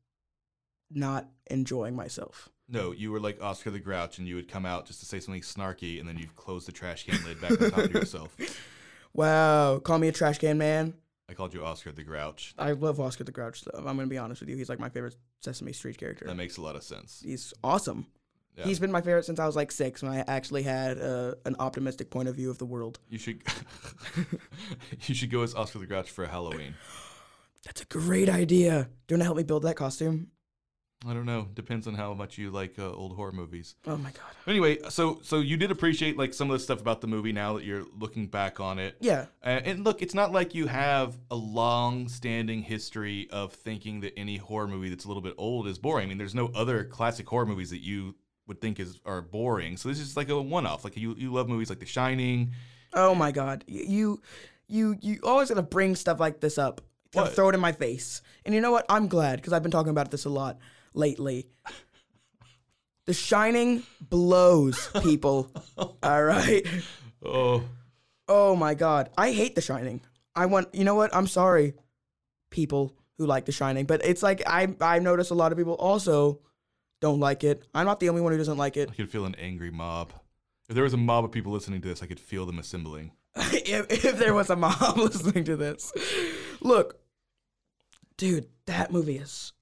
[0.92, 2.50] not enjoying myself.
[2.70, 5.20] No, you were like Oscar the Grouch, and you would come out just to say
[5.20, 8.36] something snarky, and then you'd close the trash can lid back on top of yourself.
[9.14, 10.94] Wow, call me a trash can man.
[11.28, 12.54] I called you Oscar the Grouch.
[12.56, 13.80] I love Oscar the Grouch though.
[13.80, 14.56] I'm gonna be honest with you.
[14.56, 16.26] He's like my favorite Sesame Street character.
[16.26, 17.24] That makes a lot of sense.
[17.26, 18.06] He's awesome.
[18.56, 18.66] Yeah.
[18.66, 21.56] He's been my favorite since I was like six when I actually had uh, an
[21.58, 23.00] optimistic point of view of the world.
[23.10, 23.42] You should
[25.08, 26.76] you should go as Oscar the Grouch for Halloween.
[27.68, 28.88] That's a great idea.
[29.08, 30.32] Do you want to help me build that costume?
[31.06, 31.50] I don't know.
[31.54, 33.76] Depends on how much you like uh, old horror movies.
[33.86, 34.32] Oh my god.
[34.48, 37.54] Anyway, so so you did appreciate like some of the stuff about the movie now
[37.58, 38.96] that you're looking back on it.
[39.02, 39.26] Yeah.
[39.44, 44.38] Uh, and look, it's not like you have a long-standing history of thinking that any
[44.38, 46.06] horror movie that's a little bit old is boring.
[46.06, 48.16] I mean, there's no other classic horror movies that you
[48.48, 49.76] would think is are boring.
[49.76, 50.86] So this is like a one-off.
[50.86, 52.54] Like you you love movies like The Shining.
[52.94, 53.66] Oh my god.
[53.68, 54.22] You,
[54.68, 56.82] you, you always gotta bring stuff like this up.
[57.24, 57.34] What?
[57.34, 58.22] throw it in my face.
[58.46, 58.86] And you know what?
[58.90, 60.58] I'm glad because I've been talking about this a lot
[60.94, 61.48] lately.
[63.06, 65.52] The Shining blows people.
[65.78, 66.66] All right.
[67.24, 67.64] Oh,
[68.28, 69.10] Oh my god.
[69.18, 70.02] I hate The Shining.
[70.36, 70.74] I want.
[70.76, 71.16] You know what?
[71.16, 71.74] I'm sorry,
[72.50, 75.74] people who like The Shining, but it's like I I notice a lot of people
[75.74, 76.42] also
[77.02, 77.64] don't like it.
[77.74, 78.90] I'm not the only one who doesn't like it.
[78.92, 80.12] I could feel an angry mob.
[80.70, 83.12] If there was a mob of people listening to this, I could feel them assembling.
[83.36, 85.94] if, if there was a mob listening to this.
[86.60, 87.00] Look,
[88.18, 89.54] dude, that movie is.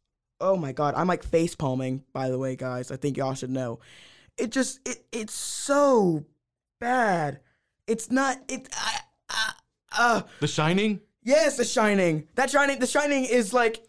[0.41, 2.03] Oh my god, I'm like face palming.
[2.13, 3.79] By the way, guys, I think y'all should know.
[4.37, 6.25] It just it it's so
[6.79, 7.39] bad.
[7.87, 8.67] It's not it.
[8.75, 9.51] I, uh,
[9.97, 10.99] uh, The Shining.
[11.23, 12.27] yes, The Shining.
[12.35, 12.79] That Shining.
[12.79, 13.85] The Shining is like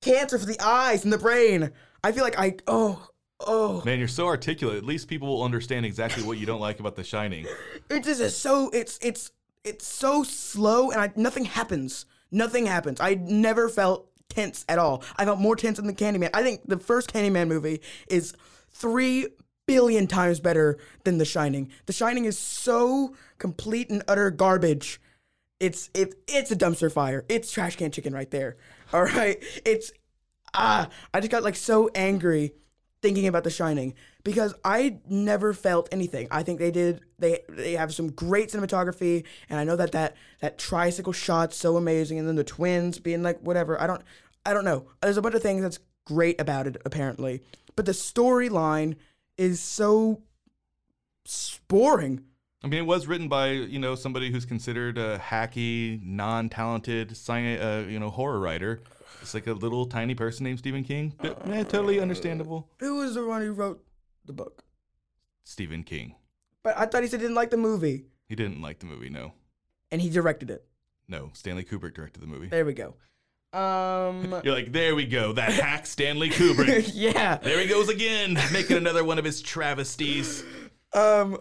[0.00, 1.70] cancer for the eyes and the brain.
[2.02, 3.06] I feel like I oh
[3.40, 3.82] oh.
[3.84, 4.78] Man, you're so articulate.
[4.78, 7.46] At least people will understand exactly what you don't like about The Shining.
[7.90, 9.30] It just is so it's it's
[9.62, 12.06] it's so slow and I, nothing happens.
[12.34, 13.00] Nothing happens.
[13.00, 15.04] I never felt tense at all.
[15.16, 16.30] I felt more tense than the Candyman.
[16.34, 18.34] I think the first Candyman movie is
[18.70, 19.28] three
[19.66, 21.70] billion times better than The Shining.
[21.86, 25.00] The Shining is so complete and utter garbage.
[25.60, 27.24] It's it it's a dumpster fire.
[27.28, 28.56] It's trash can chicken right there.
[28.92, 29.42] All right.
[29.64, 29.92] It's
[30.52, 32.52] ah, I just got like so angry
[33.00, 36.26] thinking about The Shining because I never felt anything.
[36.30, 37.02] I think they did.
[37.18, 41.76] They they have some great cinematography, and I know that that that tricycle shot's so
[41.76, 43.80] amazing, and then the twins being like whatever.
[43.80, 44.02] I don't
[44.44, 44.86] I don't know.
[45.00, 47.42] There's a bunch of things that's great about it apparently,
[47.76, 48.96] but the storyline
[49.38, 50.22] is so
[51.68, 52.24] boring.
[52.62, 57.58] I mean, it was written by you know somebody who's considered a hacky, non-talented, sci-
[57.58, 58.80] uh, you know, horror writer.
[59.20, 61.14] It's like a little tiny person named Stephen King.
[61.18, 62.68] But, eh, totally understandable.
[62.78, 63.82] Who was the one who wrote
[64.24, 64.64] the book?
[65.44, 66.14] Stephen King.
[66.62, 69.10] But I thought he said he didn't like the movie, He didn't like the movie.
[69.10, 69.32] No,
[69.90, 70.64] and he directed it.
[71.08, 71.30] no.
[71.34, 72.48] Stanley Kubrick directed the movie.
[72.48, 72.94] There we go.
[73.52, 75.32] Um, You're like, there we go.
[75.32, 76.90] That hack Stanley Kubrick.
[76.94, 77.36] yeah.
[77.36, 80.42] There he goes again, making another one of his travesties.
[80.92, 81.38] Um,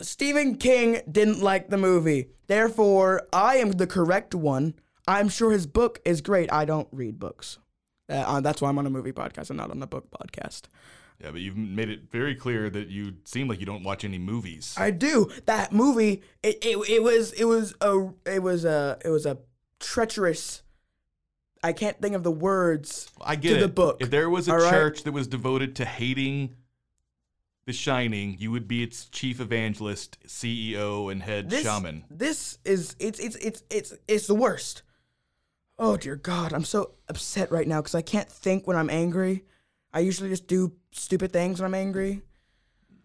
[0.00, 2.28] Stephen King didn't like the movie.
[2.46, 4.74] Therefore, I am the correct one.
[5.08, 6.52] I'm sure his book is great.
[6.52, 7.58] I don't read books.
[8.10, 10.62] Uh, uh, that's why I'm on a movie podcast and not on a book podcast.
[11.20, 14.18] Yeah, but you've made it very clear that you seem like you don't watch any
[14.18, 14.74] movies.
[14.78, 15.30] I do.
[15.46, 19.38] That movie, it, it, it was it was a it was a it was a
[19.80, 20.62] treacherous.
[21.62, 23.10] I can't think of the words.
[23.20, 23.60] I get to it.
[23.62, 24.70] the book, If there was a all right?
[24.70, 26.54] church that was devoted to hating
[27.66, 32.04] The Shining, you would be its chief evangelist, CEO, and head This shaman.
[32.08, 34.82] this is it's it's it's it's it's the worst.
[35.80, 39.44] Oh dear God, I'm so upset right now because I can't think when I'm angry.
[39.92, 42.22] I usually just do stupid things when I'm angry.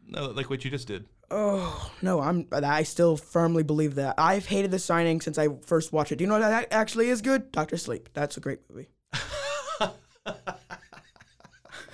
[0.08, 1.06] No, like what you just did.
[1.32, 2.48] Oh no, I'm.
[2.52, 4.16] I still firmly believe that.
[4.18, 6.18] I've hated The Shining since I first watched it.
[6.18, 7.52] Do you know what that actually is good?
[7.52, 8.10] Doctor Sleep.
[8.14, 8.90] That's a great movie.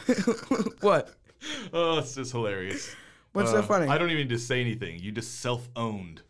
[0.82, 1.12] what?
[1.72, 2.94] Oh, it's just hilarious.
[3.34, 3.88] What's so Uh, funny?
[3.88, 5.00] I don't even need to say anything.
[5.00, 6.22] You just self-owned.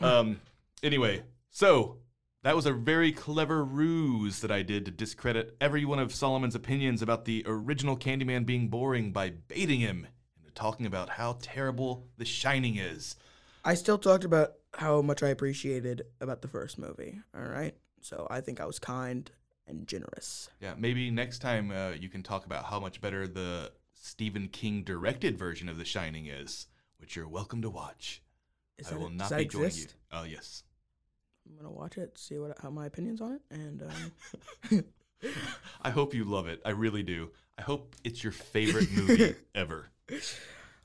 [0.00, 0.40] Um.
[0.82, 1.96] Anyway, so
[2.42, 6.54] that was a very clever ruse that I did to discredit every one of Solomon's
[6.54, 10.06] opinions about the original Candyman being boring by baiting him
[10.38, 13.16] into talking about how terrible The Shining is.
[13.64, 17.20] I still talked about how much I appreciated about the first movie.
[17.34, 19.30] All right, so I think I was kind
[19.66, 20.48] and generous.
[20.60, 24.82] Yeah, maybe next time uh, you can talk about how much better the Stephen King
[24.82, 28.22] directed version of The Shining is, which you're welcome to watch.
[28.78, 29.94] Is I that- will does not be joining exist?
[30.10, 30.18] you.
[30.18, 30.62] Oh yes.
[31.50, 33.82] I'm gonna watch it, see what how my opinions on it, and
[34.70, 34.84] um,
[35.82, 36.60] I hope you love it.
[36.64, 37.30] I really do.
[37.58, 39.88] I hope it's your favorite movie ever.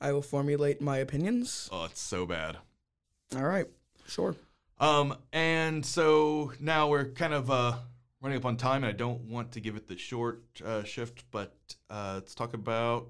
[0.02, 1.70] I will formulate my opinions.
[1.72, 2.58] Oh, it's so bad.
[3.36, 3.68] All right,
[4.08, 4.36] sure.
[4.80, 7.76] Um, and so now we're kind of uh,
[8.22, 11.26] running up on time, and I don't want to give it the short uh, shift,
[11.32, 11.56] but
[11.90, 13.08] uh, let's talk about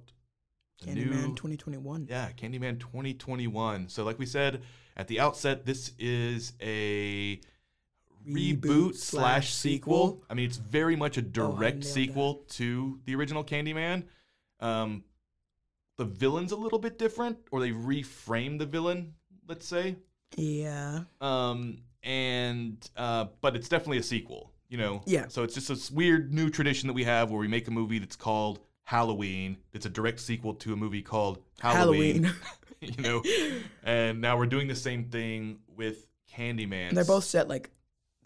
[0.83, 2.07] Candyman new 2021.
[2.09, 3.87] Yeah, Candyman 2021.
[3.89, 4.61] So, like we said
[4.95, 7.39] at the outset, this is a
[8.27, 10.07] reboot, Reboot slash sequel.
[10.07, 10.23] sequel.
[10.29, 14.03] I mean, it's very much a direct nailed sequel to the original Candyman.
[14.59, 15.03] Um,
[15.97, 19.13] the villain's a little bit different, or they reframe the villain,
[19.47, 19.97] let's say.
[20.35, 21.01] Yeah.
[21.21, 24.51] Um, and uh, but it's definitely a sequel.
[24.69, 25.03] You know.
[25.05, 25.27] Yeah.
[25.27, 27.99] So it's just this weird new tradition that we have where we make a movie
[27.99, 29.57] that's called Halloween.
[29.73, 32.23] It's a direct sequel to a movie called Halloween.
[32.23, 32.35] Halloween.
[32.97, 33.23] you know,
[33.83, 36.89] and now we're doing the same thing with Candyman.
[36.89, 37.69] And they're both set like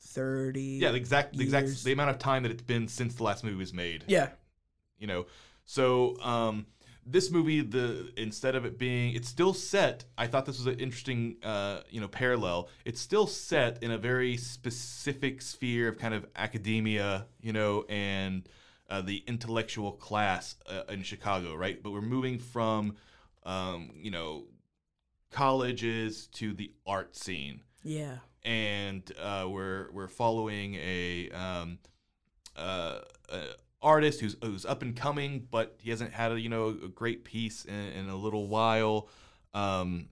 [0.01, 0.61] 30.
[0.61, 1.83] yeah, the exact the exact years.
[1.83, 4.03] the amount of time that it's been since the last movie was made.
[4.07, 4.29] Yeah.
[4.97, 5.27] You know,
[5.65, 6.65] so um,
[7.05, 10.05] this movie, the instead of it being, it's still set.
[10.17, 12.69] I thought this was an interesting, uh, you know, parallel.
[12.85, 18.47] It's still set in a very specific sphere of kind of academia, you know, and
[18.89, 21.81] uh, the intellectual class uh, in Chicago, right?
[21.81, 22.95] But we're moving from,
[23.43, 24.45] um, you know,
[25.31, 28.17] colleges to the art scene Yeah.
[28.43, 31.79] and uh, we're we're following a, um,
[32.55, 32.99] uh,
[33.29, 33.41] a
[33.81, 37.23] artist who's who's up and coming, but he hasn't had a you know a great
[37.23, 39.07] piece in, in a little while.
[39.53, 40.09] Um,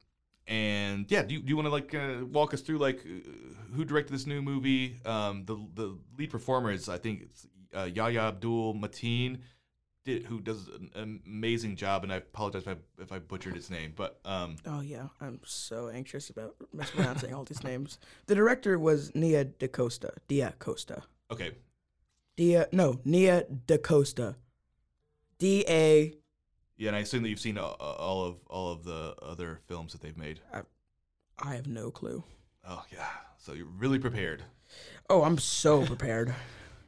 [0.47, 3.73] and yeah, do you, do you want to like uh, walk us through like uh,
[3.75, 4.97] who directed this new movie?
[5.05, 9.39] Um, the the lead performer is I think it's uh, Yahya Abdul Mateen.
[10.07, 13.69] Did, who does an amazing job, and I apologize if I, if I butchered his
[13.69, 17.99] name, but um, Oh yeah, I'm so anxious about mispronouncing all these names.
[18.25, 20.13] The director was Nia DaCosta.
[20.29, 21.03] Dia Costa.
[21.29, 21.51] okay,
[22.37, 24.35] Dia no, Nia DaCosta.
[25.39, 26.13] D A
[26.77, 30.01] Yeah, and I assume that you've seen all of all of the other films that
[30.01, 30.39] they've made.
[31.43, 32.23] I have no clue.
[32.65, 34.41] Oh yeah, so you're really prepared.
[35.09, 36.33] Oh, I'm so prepared.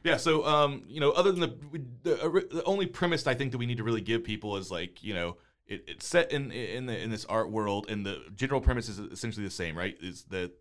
[0.02, 1.56] Yeah, so um, you know, other than the
[2.02, 5.02] the, the only premise I think that we need to really give people is like,
[5.02, 5.36] you know,
[5.66, 8.98] it, it's set in in the in this art world, and the general premise is
[8.98, 9.96] essentially the same, right?
[10.00, 10.52] Is that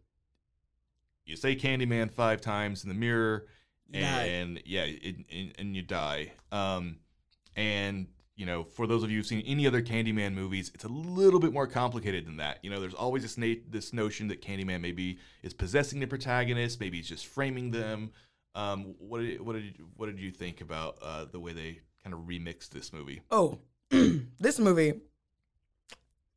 [1.25, 3.45] you say Candyman five times in the mirror,
[3.93, 6.33] and yeah, it, and, and you die.
[6.51, 6.97] Um,
[7.55, 10.89] and you know, for those of you who've seen any other Candyman movies, it's a
[10.89, 12.59] little bit more complicated than that.
[12.61, 16.79] You know, there's always this na- this notion that Candyman maybe is possessing the protagonist,
[16.79, 18.11] maybe he's just framing them.
[18.55, 21.79] Um, what did what did you, what did you think about uh, the way they
[22.03, 23.21] kind of remixed this movie?
[23.29, 23.59] Oh,
[23.89, 24.93] this movie,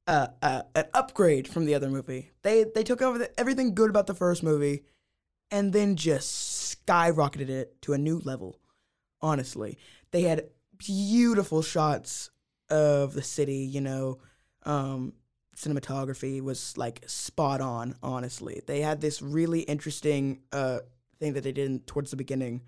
[0.06, 2.30] uh, uh, an upgrade from the other movie.
[2.42, 4.82] They they took over the, everything good about the first movie,
[5.50, 8.58] and then just skyrocketed it to a new level.
[9.20, 9.78] Honestly,
[10.10, 12.30] they had beautiful shots
[12.68, 13.58] of the city.
[13.58, 14.18] You know,
[14.64, 15.14] um,
[15.56, 17.94] cinematography was like spot on.
[18.02, 20.80] Honestly, they had this really interesting uh
[21.22, 22.62] thing that they did in, towards the beginning,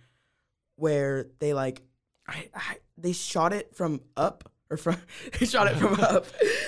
[0.77, 1.83] where they like
[2.27, 4.97] I, I they shot it from up or from
[5.39, 6.27] they shot it from up.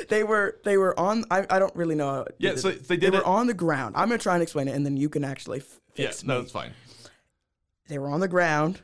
[0.09, 1.25] They were they were on.
[1.31, 2.09] I, I don't really know.
[2.11, 2.89] How Yeah, it- so they did.
[2.89, 3.95] they did were on the ground.
[3.97, 6.37] I'm gonna try and explain it, and then you can actually f- Yeah, fix no,
[6.37, 6.43] me.
[6.43, 6.73] it's fine.
[7.89, 8.83] They were on the ground,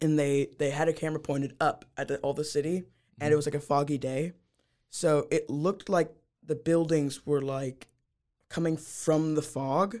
[0.00, 3.24] and they they had a camera pointed up at the, all the city, and it
[3.26, 3.36] mm-hmm.
[3.36, 4.32] was like a foggy day,
[4.88, 6.10] so it looked like
[6.42, 7.88] the buildings were like
[8.48, 9.96] coming from the fog,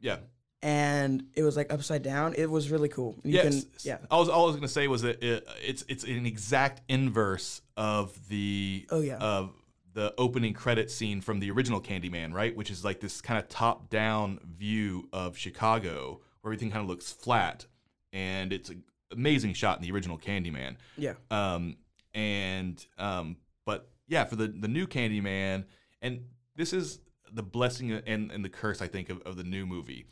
[0.00, 0.18] Yeah.
[0.62, 2.34] And it was like upside down.
[2.36, 3.16] It was really cool.
[3.24, 3.62] You yes.
[3.62, 3.98] can, yeah.
[4.10, 7.62] I was- all I was gonna say was that it, it's it's an exact inverse
[7.76, 9.16] of the Oh, yeah.
[9.18, 9.52] of
[9.94, 12.54] the opening credit scene from the original Candyman, right?
[12.56, 16.88] Which is like this kind of top down view of Chicago, where everything kind of
[16.88, 17.66] looks flat,
[18.12, 20.76] and it's an amazing shot in the original Candyman.
[20.96, 21.14] Yeah.
[21.30, 21.76] Um,
[22.14, 25.64] and um, but yeah, for the the new Candyman,
[26.02, 26.24] and
[26.56, 27.00] this is
[27.32, 30.06] the blessing and, and the curse, I think, of, of the new movie.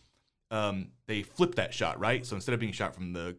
[0.51, 2.25] Um, they flip that shot, right?
[2.25, 3.37] So instead of being shot from the,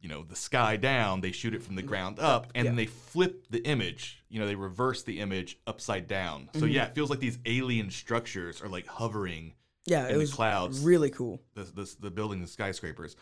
[0.00, 2.86] you know, the sky down, they shoot it from the ground up, and then they
[2.86, 4.22] flip the image.
[4.28, 6.48] You know, they reverse the image upside down.
[6.54, 9.54] So yeah, it feels like these alien structures are like hovering
[9.86, 10.80] Yeah, in it the was clouds.
[10.80, 11.42] really cool.
[11.54, 13.16] the the, the building, the skyscrapers.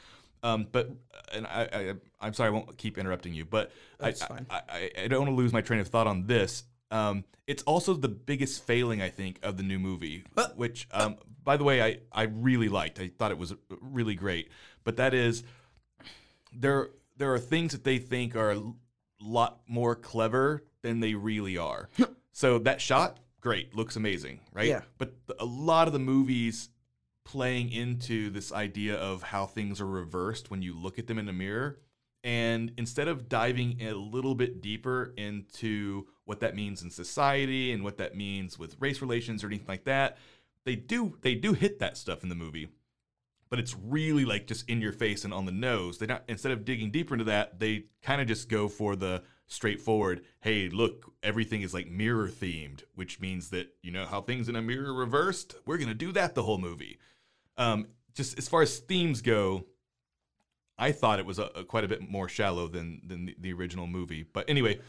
[0.44, 0.90] Um, but
[1.32, 4.46] and I, I I'm sorry, I won't keep interrupting you, but I, fine.
[4.50, 6.62] I, I I don't want to lose my train of thought on this.
[6.90, 10.24] Um, it's also the biggest failing I think of the new movie,
[10.56, 13.00] which um, by the way, I I really liked.
[13.00, 14.50] I thought it was really great.
[14.84, 15.42] But that is
[16.52, 18.62] there there are things that they think are a
[19.20, 21.88] lot more clever than they really are.
[22.32, 24.68] so that shot, great, looks amazing, right?
[24.68, 24.82] Yeah.
[24.98, 26.68] But the, a lot of the movies
[27.24, 31.28] playing into this idea of how things are reversed when you look at them in
[31.28, 31.78] a mirror.
[32.24, 37.84] And instead of diving a little bit deeper into what that means in society and
[37.84, 40.18] what that means with race relations or anything like that,
[40.64, 42.68] they do they do hit that stuff in the movie
[43.50, 45.98] but it's really like just in your face and on the nose.
[45.98, 49.22] They not instead of digging deeper into that, they kind of just go for the
[49.46, 50.22] straightforward.
[50.40, 54.56] Hey, look, everything is like mirror themed, which means that you know how things in
[54.56, 55.54] a mirror reversed.
[55.64, 56.98] We're gonna do that the whole movie.
[57.56, 59.64] Um, just as far as themes go,
[60.78, 63.52] I thought it was a, a quite a bit more shallow than than the, the
[63.52, 64.22] original movie.
[64.22, 64.80] But anyway.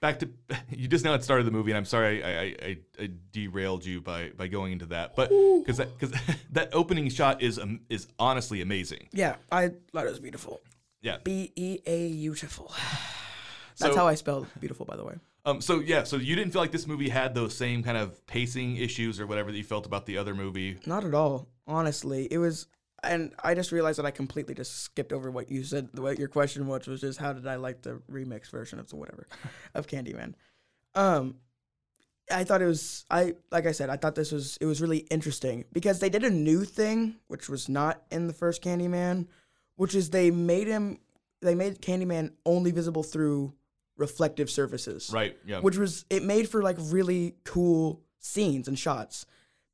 [0.00, 0.28] Back to
[0.70, 3.84] you just now had started the movie, and I'm sorry I, I, I, I derailed
[3.84, 6.16] you by, by going into that, but because that because
[6.52, 9.08] that opening shot is um, is honestly amazing.
[9.12, 10.60] Yeah, I thought it was beautiful.
[11.02, 11.16] Yeah.
[11.24, 12.72] B E A beautiful.
[13.78, 15.14] That's So- how I spelled beautiful, by the way.
[15.44, 15.60] Um.
[15.60, 16.04] So yeah.
[16.04, 19.26] So you didn't feel like this movie had those same kind of pacing issues or
[19.26, 20.78] whatever that you felt about the other movie.
[20.86, 21.48] Not at all.
[21.66, 22.66] Honestly, it was,
[23.02, 25.88] and I just realized that I completely just skipped over what you said.
[25.96, 28.96] What your question was was just how did I like the remix version of the
[28.96, 29.26] whatever
[29.74, 30.34] of Candyman.
[30.94, 31.36] Um,
[32.30, 34.98] I thought it was I like I said I thought this was it was really
[35.10, 39.26] interesting because they did a new thing which was not in the first Candyman,
[39.76, 40.98] which is they made him
[41.40, 43.54] they made Candyman only visible through
[43.96, 45.36] reflective surfaces Right.
[45.46, 45.60] Yeah.
[45.60, 49.24] which was it made for like really cool scenes and shots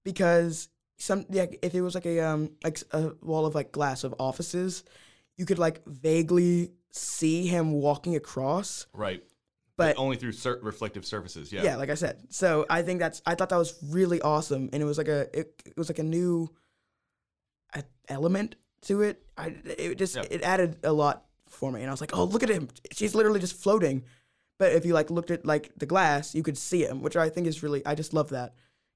[0.05, 4.05] because some yeah if it was like a um like a wall of like glass
[4.05, 4.85] of offices
[5.37, 9.25] you could like vaguely see him walking across right.
[9.77, 11.53] but only through cer- reflective surfaces.
[11.53, 11.65] Yeah.
[11.65, 11.77] yeah.
[11.77, 14.87] like i said so i think that's i thought that was really awesome and it
[14.87, 16.49] was like a it, it was like a new
[17.75, 20.25] uh, element to it i it just Yeah.
[20.31, 23.15] it added a lot for me and i was like oh look at him she's
[23.15, 24.05] literally just floating
[24.59, 27.29] but if you like looked at like the glass you could see him which i
[27.29, 28.55] think is really i just love that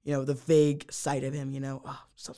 [0.09, 2.35] you know the vague sight of him you know oh, so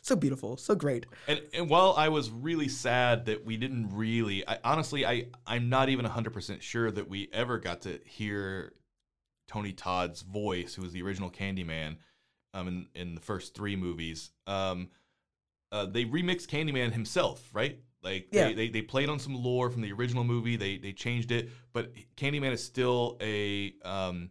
[0.00, 4.46] so beautiful so great And, and while I was really sad that we didn't really,
[4.48, 8.74] I, honestly, I I'm not even 100% sure that we ever got to hear
[9.48, 11.96] Tony Todd's voice, who was the original Candyman,
[12.54, 14.30] um, in, in the first three movies.
[14.46, 14.90] Um,
[15.72, 17.80] uh, they remixed Candyman himself, right?
[18.02, 18.48] Like Yeah.
[18.48, 20.56] they, they, they played on some lore from the original movie.
[20.56, 24.30] They they changed it, but Candyman is still a um,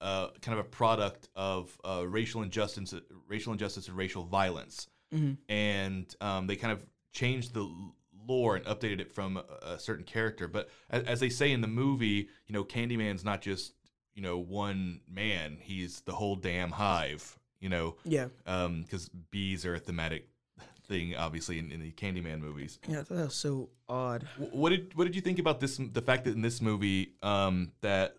[0.00, 2.94] uh, kind of a product of uh, racial injustice,
[3.28, 4.88] racial injustice and racial violence.
[5.14, 5.36] Mhm.
[5.48, 7.70] And um, they kind of changed the
[8.28, 9.44] lore and updated it from a,
[9.74, 10.48] a certain character.
[10.48, 13.72] But as, as they say in the movie, you know, Candyman's not just
[14.14, 17.38] you know one man; he's the whole damn hive.
[17.60, 20.28] You know, Yeah, because bees are a thematic
[20.86, 22.78] thing, obviously, in, in the Candyman movies.
[22.86, 24.24] yeah, I thought that was so odd.
[24.36, 25.78] Wh- What did what did you think about this?
[25.78, 28.16] The fact that in this movie, um, that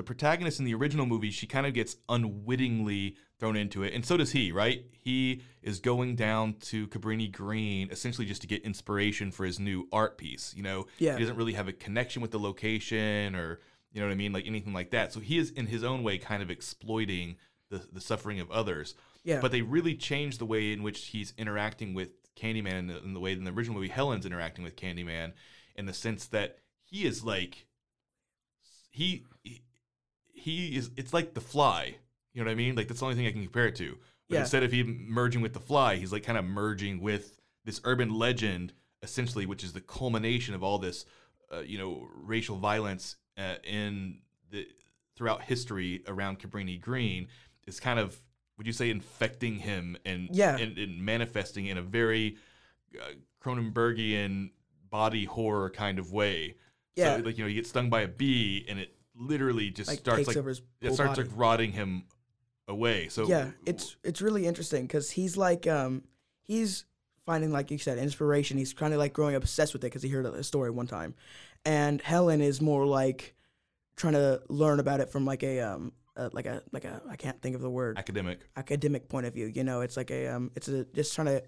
[0.00, 4.02] the protagonist in the original movie, she kind of gets unwittingly thrown into it, and
[4.04, 4.50] so does he.
[4.50, 4.86] Right?
[4.92, 9.86] He is going down to Cabrini Green essentially just to get inspiration for his new
[9.92, 10.54] art piece.
[10.56, 11.14] You know, Yeah.
[11.16, 13.60] he doesn't really have a connection with the location or
[13.92, 15.12] you know what I mean, like anything like that.
[15.12, 17.36] So he is in his own way kind of exploiting
[17.68, 18.94] the the suffering of others.
[19.22, 23.02] Yeah, But they really changed the way in which he's interacting with Candyman and the,
[23.02, 25.34] in the way in the original movie Helen's interacting with Candyman
[25.76, 27.66] in the sense that he is like
[28.90, 29.60] he he,
[30.40, 31.96] he is it's like the fly.
[32.32, 32.74] You know what I mean?
[32.76, 33.96] Like that's the only thing I can compare it to.
[34.28, 34.40] But Yeah.
[34.42, 38.10] instead of him merging with the fly, he's like kind of merging with this urban
[38.14, 38.72] legend
[39.02, 41.06] essentially which is the culmination of all this
[41.52, 44.18] uh, you know racial violence uh, in
[44.50, 44.66] the
[45.16, 47.28] throughout history around Cabrini Green
[47.66, 48.20] is kind of
[48.58, 50.56] would you say infecting him and Yeah.
[50.58, 52.36] and, and manifesting in a very
[53.00, 53.12] uh,
[53.42, 54.50] Cronenbergian
[54.90, 56.56] body horror kind of way.
[56.96, 57.16] Yeah.
[57.16, 59.98] So like you know, you get stung by a bee and it literally just like
[59.98, 61.22] starts like it starts body.
[61.22, 62.04] like rotting him
[62.66, 63.08] away.
[63.08, 66.02] So yeah, it's it's really interesting because he's like um
[66.42, 66.84] he's
[67.26, 68.58] finding like you said inspiration.
[68.58, 71.14] He's kind of like growing obsessed with it because he heard a story one time,
[71.64, 73.34] and Helen is more like
[73.96, 77.16] trying to learn about it from like a um uh, like a like a I
[77.16, 78.40] can't think of the word academic.
[78.56, 79.46] academic point of view.
[79.46, 81.42] You know, it's like a um it's a just trying to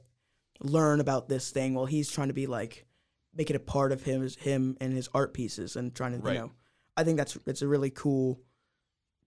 [0.60, 2.86] learn about this thing while he's trying to be like
[3.34, 6.34] make it a part of him him and his art pieces and trying to Right.
[6.34, 6.52] you know
[6.96, 8.40] I think that's it's a really cool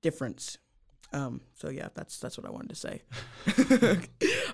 [0.02, 0.58] difference.
[1.14, 3.02] Um, so yeah, that's that's what I wanted to say.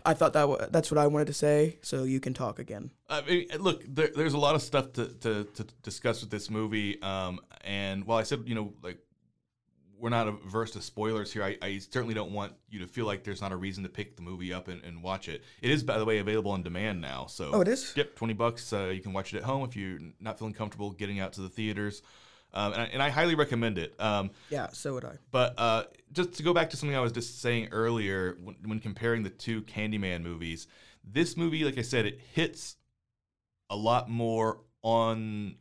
[0.05, 1.79] I thought that wa that's what I wanted to say.
[1.81, 2.91] So you can talk again.
[3.09, 6.49] I mean, look, there, there's a lot of stuff to, to, to discuss with this
[6.49, 7.01] movie.
[7.01, 8.99] Um, and while I said, you know, like,
[9.97, 13.23] we're not averse to spoilers here, I, I certainly don't want you to feel like
[13.23, 15.43] there's not a reason to pick the movie up and, and watch it.
[15.61, 17.27] It is, by the way, available on demand now.
[17.27, 17.93] So, Oh, it is.
[17.95, 18.73] Yep, 20 bucks.
[18.73, 21.41] Uh, you can watch it at home if you're not feeling comfortable getting out to
[21.41, 22.01] the theaters.
[22.53, 23.93] Um, and, I, and I highly recommend it.
[23.99, 25.17] Um, Yeah, so would I.
[25.31, 28.79] but uh, just to go back to something I was just saying earlier when, when
[28.79, 30.67] comparing the two Candyman movies,
[31.03, 32.75] this movie, like I said, it hits
[33.69, 35.55] a lot more on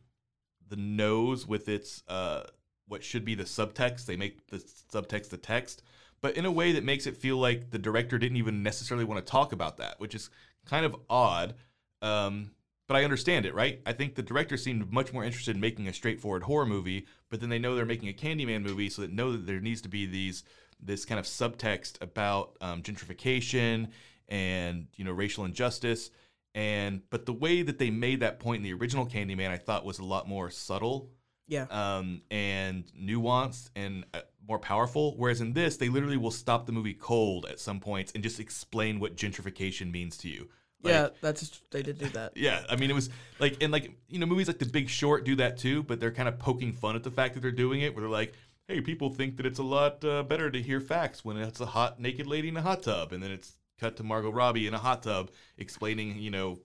[0.67, 2.43] the nose with its uh,
[2.87, 4.05] what should be the subtext.
[4.05, 5.83] They make the subtext the text,
[6.21, 9.25] but in a way that makes it feel like the director didn't even necessarily want
[9.25, 10.29] to talk about that, which is
[10.65, 11.55] kind of odd.
[12.01, 12.51] Um,
[12.91, 13.79] but I understand it, right?
[13.85, 17.39] I think the director seemed much more interested in making a straightforward horror movie, but
[17.39, 19.87] then they know they're making a Candyman movie, so they know that there needs to
[19.87, 20.43] be these
[20.81, 23.91] this kind of subtext about um, gentrification
[24.27, 26.09] and you know racial injustice.
[26.53, 29.85] And but the way that they made that point in the original Candyman, I thought
[29.85, 31.11] was a lot more subtle
[31.47, 31.67] Yeah.
[31.69, 35.15] um, and nuanced and uh, more powerful.
[35.15, 38.41] Whereas in this, they literally will stop the movie cold at some points and just
[38.41, 40.49] explain what gentrification means to you.
[40.83, 42.33] Like, yeah, that's they did do that.
[42.35, 43.09] yeah, I mean, it was
[43.39, 46.11] like, and like, you know, movies like The Big Short do that too, but they're
[46.11, 48.33] kind of poking fun at the fact that they're doing it, where they're like,
[48.67, 51.65] hey, people think that it's a lot uh, better to hear facts when it's a
[51.65, 54.73] hot naked lady in a hot tub, and then it's cut to Margot Robbie in
[54.73, 56.59] a hot tub explaining, you know,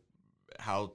[0.59, 0.93] how,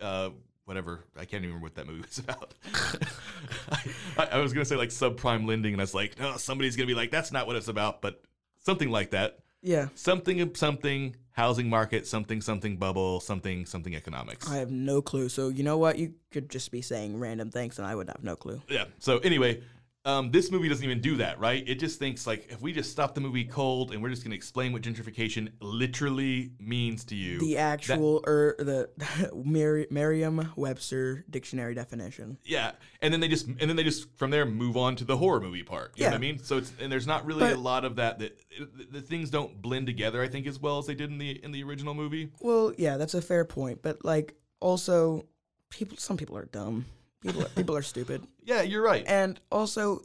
[0.00, 0.30] uh,
[0.66, 2.54] whatever, I can't even remember what that movie was about.
[4.18, 6.86] I, I was gonna say like subprime lending, and I was like, no, somebody's gonna
[6.86, 8.22] be like, that's not what it's about, but
[8.60, 9.88] something like that Yeah.
[9.94, 15.28] something of something housing market something something bubble something something economics I have no clue.
[15.28, 15.98] So you know what?
[15.98, 18.62] You could just be saying random things, and I would have no clue.
[18.68, 19.62] yeah so anyway
[20.06, 22.90] um, this movie doesn't even do that right it just thinks like if we just
[22.90, 27.14] stop the movie cold and we're just going to explain what gentrification literally means to
[27.14, 28.88] you The actual or the
[29.44, 32.38] Mer- Merriam-Webster dictionary definition.
[32.44, 32.72] yeah
[33.02, 35.40] and then they just and then they just from there move on to the horror
[35.40, 37.84] movie part you know what i mean so it's and there's not really a lot
[37.84, 40.94] of that that the, the things don't blend together i think as well as they
[40.94, 44.34] did in the in the original movie Well, yeah, that's a fair point, but like
[44.60, 45.26] also,
[45.70, 45.96] people.
[45.96, 46.84] Some people are dumb.
[47.20, 47.44] People.
[47.54, 48.22] people are stupid.
[48.44, 50.00] yeah you're right and also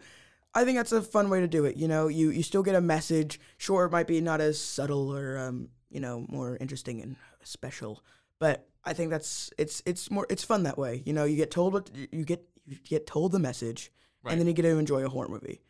[0.54, 2.76] i think that's a fun way to do it you know you you still get
[2.76, 7.02] a message sure it might be not as subtle or um you know more interesting
[7.02, 8.04] and special
[8.40, 11.52] but i think that's it's it's more it's fun that way you know you get
[11.52, 13.92] told what you get you get told the message
[14.24, 14.32] Right.
[14.32, 15.62] and then you get to enjoy a horror movie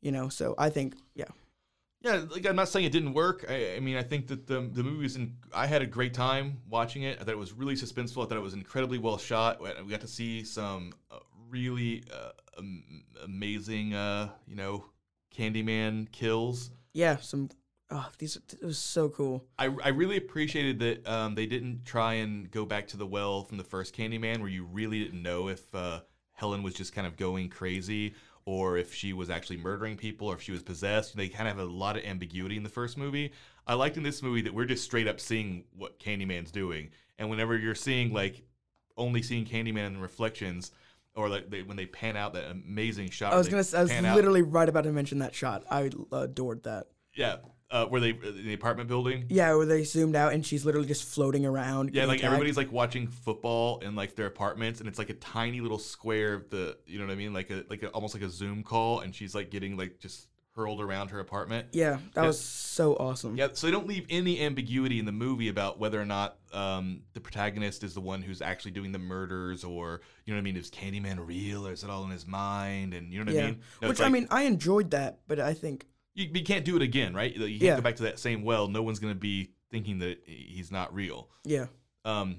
[0.00, 1.26] you know so i think yeah
[2.02, 3.44] Yeah, like I'm not saying it didn't work.
[3.48, 5.16] I, I mean, I think that the the movie was.
[5.16, 7.18] In, I had a great time watching it.
[7.20, 8.24] I thought it was really suspenseful.
[8.24, 9.60] I thought it was incredibly well shot.
[9.60, 11.18] We got to see some uh,
[11.50, 14.86] really uh, um, amazing, uh, you know,
[15.36, 16.70] Candyman kills.
[16.94, 17.50] Yeah, some.
[17.90, 19.44] Oh, these it was so cool.
[19.58, 23.42] I, I really appreciated that um, they didn't try and go back to the well
[23.42, 26.00] from the first Candyman, where you really didn't know if uh,
[26.32, 28.14] Helen was just kind of going crazy
[28.50, 31.16] or if she was actually murdering people or if she was possessed.
[31.16, 33.32] They kind of have a lot of ambiguity in the first movie.
[33.66, 36.90] I liked in this movie that we're just straight up seeing what Candyman's doing.
[37.18, 38.16] And whenever you're seeing mm-hmm.
[38.16, 38.42] like
[38.96, 40.72] only seeing Candyman in reflections,
[41.14, 43.32] or like they, when they pan out that amazing shot.
[43.32, 43.64] I was gonna.
[43.76, 45.64] I was pan out- literally right about to mention that shot.
[45.70, 46.86] I adored that.
[47.14, 47.36] yeah,
[47.70, 49.26] uh, where they in the apartment building.
[49.28, 51.94] Yeah, where they zoomed out and she's literally just floating around.
[51.94, 52.24] Yeah, like tagged.
[52.26, 56.34] everybody's like watching football in like their apartments, and it's like a tiny little square
[56.34, 58.62] of the, you know what I mean, like a like a, almost like a Zoom
[58.62, 61.68] call, and she's like getting like just hurled around her apartment.
[61.70, 62.26] Yeah, that Yeah.
[62.26, 63.36] was so awesome.
[63.36, 67.02] Yeah, so they don't leave any ambiguity in the movie about whether or not um,
[67.12, 70.42] the protagonist is the one who's actually doing the murders, or you know what I
[70.42, 72.94] mean, is Candyman real, or is it all in his mind?
[72.94, 73.42] And you know what Yeah.
[73.42, 73.60] I mean?
[73.80, 76.76] No, Which it's I mean, I enjoyed that, but I think you, you can't do
[76.76, 77.32] it again, right?
[77.34, 77.76] You can't Yeah.
[77.76, 78.68] go back to that same well.
[78.68, 81.28] No one's gonna be thinking that he's not real.
[81.44, 81.66] yeah,
[82.04, 82.36] Um,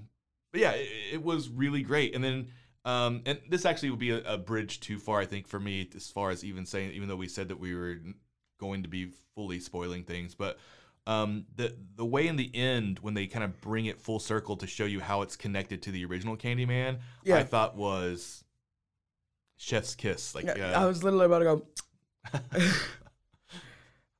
[0.52, 2.14] but yeah, it, it was really great.
[2.14, 2.48] And then,
[2.84, 5.88] um, and this actually would be a, a bridge too far, I think, for me,
[5.96, 7.98] as far as even saying, even though we said that we were
[8.60, 10.60] going to be fully spoiling things, but
[11.08, 14.56] um, the the way in the end when they kind of bring it full circle
[14.58, 17.38] to show you how it's connected to the original Candyman, Yeah.
[17.38, 18.44] I thought was
[19.58, 20.36] chef's kiss.
[20.36, 21.66] Like, Yeah, uh, I was literally about to go.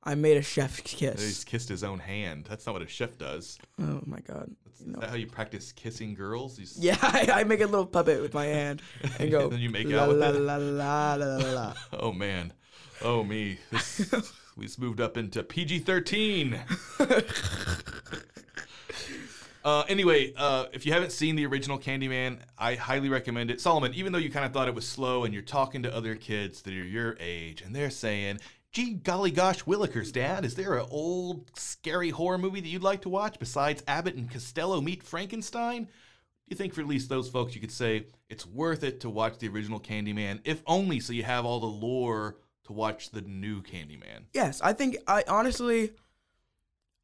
[0.04, 1.22] I made a chef's kiss.
[1.22, 2.46] he's kissed his own hand.
[2.48, 3.58] That's not what a chef does.
[3.80, 4.50] Oh my god.
[4.64, 4.94] That's, You know.
[4.94, 6.58] Is that how you practice kissing girls?
[6.58, 8.82] You Yeah, I, I make a little puppet with my hand
[9.18, 9.48] and go.
[9.50, 10.34] then you make la, out with la, it.
[10.34, 11.74] la, la, la, la, la.
[11.92, 12.52] Oh man.
[13.00, 13.58] Oh me.
[13.70, 16.58] This, we've moved up into PG thirteen.
[19.64, 23.60] Uh, anyway, uh, if you haven't seen the original Candyman, I highly recommend it.
[23.60, 26.16] Solomon, even though you kind of thought it was slow and you're talking to other
[26.16, 28.40] kids that are your age and they're saying,
[28.72, 33.02] gee, golly gosh, Willikers, Dad, is there an old scary horror movie that you'd like
[33.02, 35.84] to watch besides Abbott and Costello Meet Frankenstein?
[35.84, 35.90] Do
[36.48, 39.38] you think for at least those folks you could say it's worth it to watch
[39.38, 43.62] the original Candyman, if only so you have all the lore to watch the new
[43.62, 44.24] Candyman?
[44.32, 45.92] Yes, I think I honestly,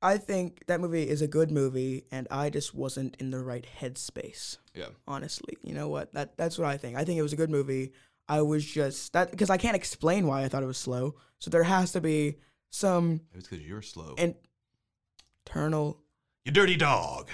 [0.02, 3.66] I think that movie is a good movie, and I just wasn't in the right
[3.80, 4.58] headspace.
[4.74, 4.88] Yeah.
[5.06, 6.12] Honestly, you know what?
[6.14, 6.96] That that's what I think.
[6.96, 7.92] I think it was a good movie.
[8.28, 11.14] I was just that because I can't explain why I thought it was slow.
[11.38, 12.36] So there has to be
[12.70, 14.14] some it's because you're slow.
[15.46, 15.98] internal.
[16.44, 17.30] you dirty dog.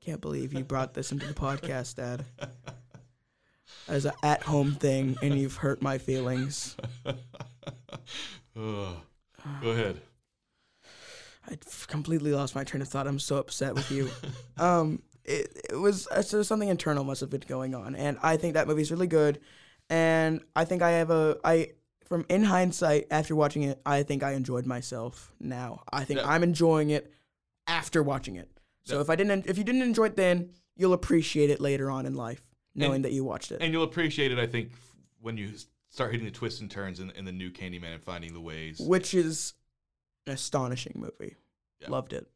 [0.00, 2.24] Can't believe you brought this into the podcast, Dad.
[3.86, 6.76] As an at-home thing, and you've hurt my feelings.
[7.06, 7.16] Ugh.
[8.56, 10.00] Go ahead.
[11.46, 11.56] I
[11.86, 13.06] completely lost my train of thought.
[13.06, 14.10] I'm so upset with you.
[14.58, 18.36] um, it, it was uh, so something internal must have been going on, and I
[18.36, 19.40] think that movie's really good.
[19.90, 21.70] And I think I have a I
[22.04, 25.32] from in hindsight after watching it, I think I enjoyed myself.
[25.40, 26.28] Now I think Yeah.
[26.28, 27.12] I'm enjoying it
[27.66, 28.48] after watching it.
[28.84, 29.00] So Yeah.
[29.02, 32.14] if I didn't, if you didn't enjoy it then, you'll appreciate it later on in
[32.14, 32.42] life,
[32.74, 33.60] knowing And- that you watched it.
[33.60, 34.72] And you'll appreciate it, I think,
[35.20, 35.52] when you
[35.90, 38.78] start hitting the twists and turns in, in the new Candyman and finding the ways.
[38.78, 39.54] which is
[40.26, 41.36] an astonishing movie.
[41.80, 41.88] Yeah.
[41.90, 42.30] Loved it.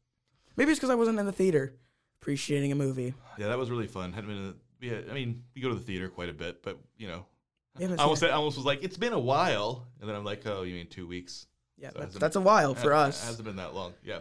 [0.55, 1.75] Maybe it's because I wasn't in the theater
[2.21, 3.13] appreciating a movie.
[3.37, 4.13] Yeah, that was really fun.
[4.13, 4.37] Hadn't been.
[4.37, 7.07] In the, yeah, I mean, we go to the theater quite a bit, but you
[7.07, 7.25] know,
[7.79, 10.45] I almost said, I almost was like, it's been a while, and then I'm like,
[10.45, 11.47] oh, you mean two weeks?
[11.77, 13.23] Yeah, So that's, a while for us.
[13.23, 13.93] It hasn't been that long.
[14.03, 14.19] Yeah.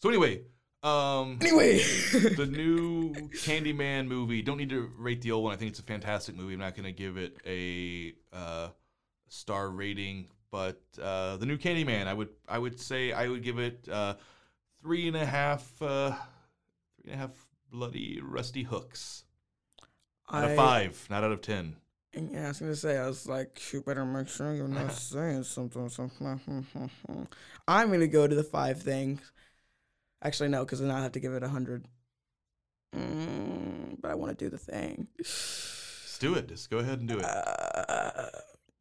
[0.00, 0.42] So anyway,
[0.84, 1.78] um, Anyway,
[2.12, 4.42] the new Candyman movie.
[4.42, 5.52] Don't need to rate the old one.
[5.52, 6.52] I think it's a fantastic movie.
[6.52, 8.68] I'm not going to give it a uh,
[9.28, 13.58] star rating, but uh, the new Candyman, I would I would say I would give
[13.58, 14.14] it uh,
[14.82, 16.10] three and a half uh,
[17.00, 17.30] three and a half
[17.70, 19.24] bloody rusty hooks
[20.30, 21.76] out of five, not out of ten.
[22.16, 25.44] Yeah, I was gonna say, I was like, you better make sure you're not saying
[25.44, 25.88] something.
[25.88, 26.66] something.
[27.68, 29.20] I'm gonna go to the five things.
[30.22, 31.86] Actually, no, because then I have to give it a hundred.
[32.96, 35.08] Mm, but I want to do the thing.
[35.18, 36.48] Just do it.
[36.48, 37.24] Just go ahead and do it.
[37.24, 38.30] Uh,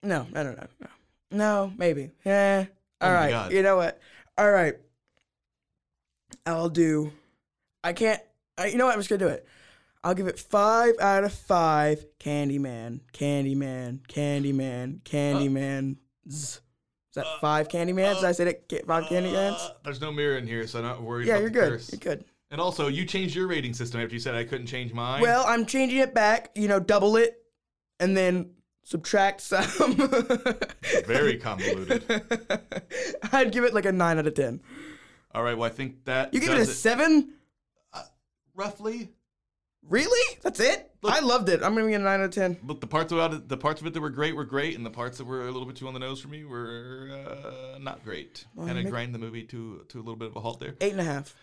[0.03, 0.87] no, no, no, no, no.
[1.31, 2.11] No, maybe.
[2.23, 2.65] Yeah.
[3.01, 3.51] Oh All my right.
[3.51, 3.99] You know what?
[4.37, 4.75] All right.
[6.45, 7.11] I'll do.
[7.83, 8.21] I can't.
[8.57, 8.93] I, you know what?
[8.93, 9.47] I'm just gonna do it.
[10.03, 12.05] I'll give it five out of five.
[12.19, 15.95] Candyman, Candyman, Candyman, Candyman.
[16.27, 16.59] Is
[17.15, 18.15] that Uh, five Candymans?
[18.15, 18.85] Did I say it?
[18.87, 19.53] Five Candymans?
[19.59, 21.27] Uh, there's no mirror in here, so I'm not worried.
[21.27, 21.71] Yeah, you're good.
[21.73, 21.91] curse.
[21.91, 22.25] You're good.
[22.51, 25.21] And also, you changed your rating system after you said I couldn't change mine.
[25.21, 26.51] Well, I'm changing it back.
[26.55, 27.37] You know, double it,
[27.99, 28.51] and then
[28.83, 29.63] subtract some.
[31.07, 32.03] Very convoluted.
[33.31, 34.59] I'd give it like a nine out of ten.
[35.33, 35.57] All right.
[35.57, 37.33] Well, I think that You give it a does seven?
[38.55, 39.09] roughly.
[39.89, 40.37] Really?
[40.41, 40.89] That's it?
[41.03, 41.61] I loved it.
[41.61, 42.57] I'm gonna give it a nine out of ten.
[42.63, 44.85] Look, the parts about it, the parts of it that were great were great, and
[44.85, 47.77] the parts that were a little bit too on the nose for me were uh,
[47.79, 48.45] not great.
[48.55, 50.75] kind of make- grind the movie to to a little bit of a halt there.
[50.79, 51.35] Eight and a half.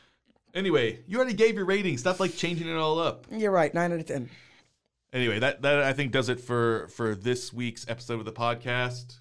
[0.54, 1.96] Anyway, you already gave your rating.
[1.98, 3.26] Stop like changing it all up.
[3.30, 3.72] You're right.
[3.72, 4.30] Nine out of ten.
[5.12, 9.18] Anyway, that that I think does it for for this week's episode of the podcast.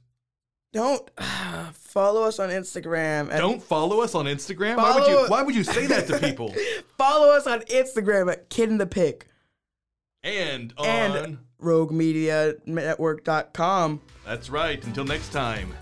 [0.73, 1.07] Don't
[1.73, 3.31] follow us on Instagram.
[3.31, 4.77] At, Don't follow us on Instagram.
[4.77, 6.53] Why would you Why would you say that to people?
[6.97, 9.27] follow us on Instagram at Kid in the Pick
[10.23, 10.85] and on.
[10.85, 14.01] and RogueMediaNetwork.com.
[14.25, 14.81] that's right.
[14.85, 15.73] Until next time.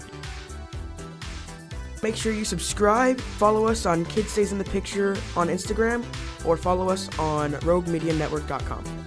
[2.04, 3.20] Make sure you subscribe.
[3.20, 6.06] Follow us on Kid Stays in the Picture on Instagram,
[6.46, 9.07] or follow us on RogueMediaNetwork.com.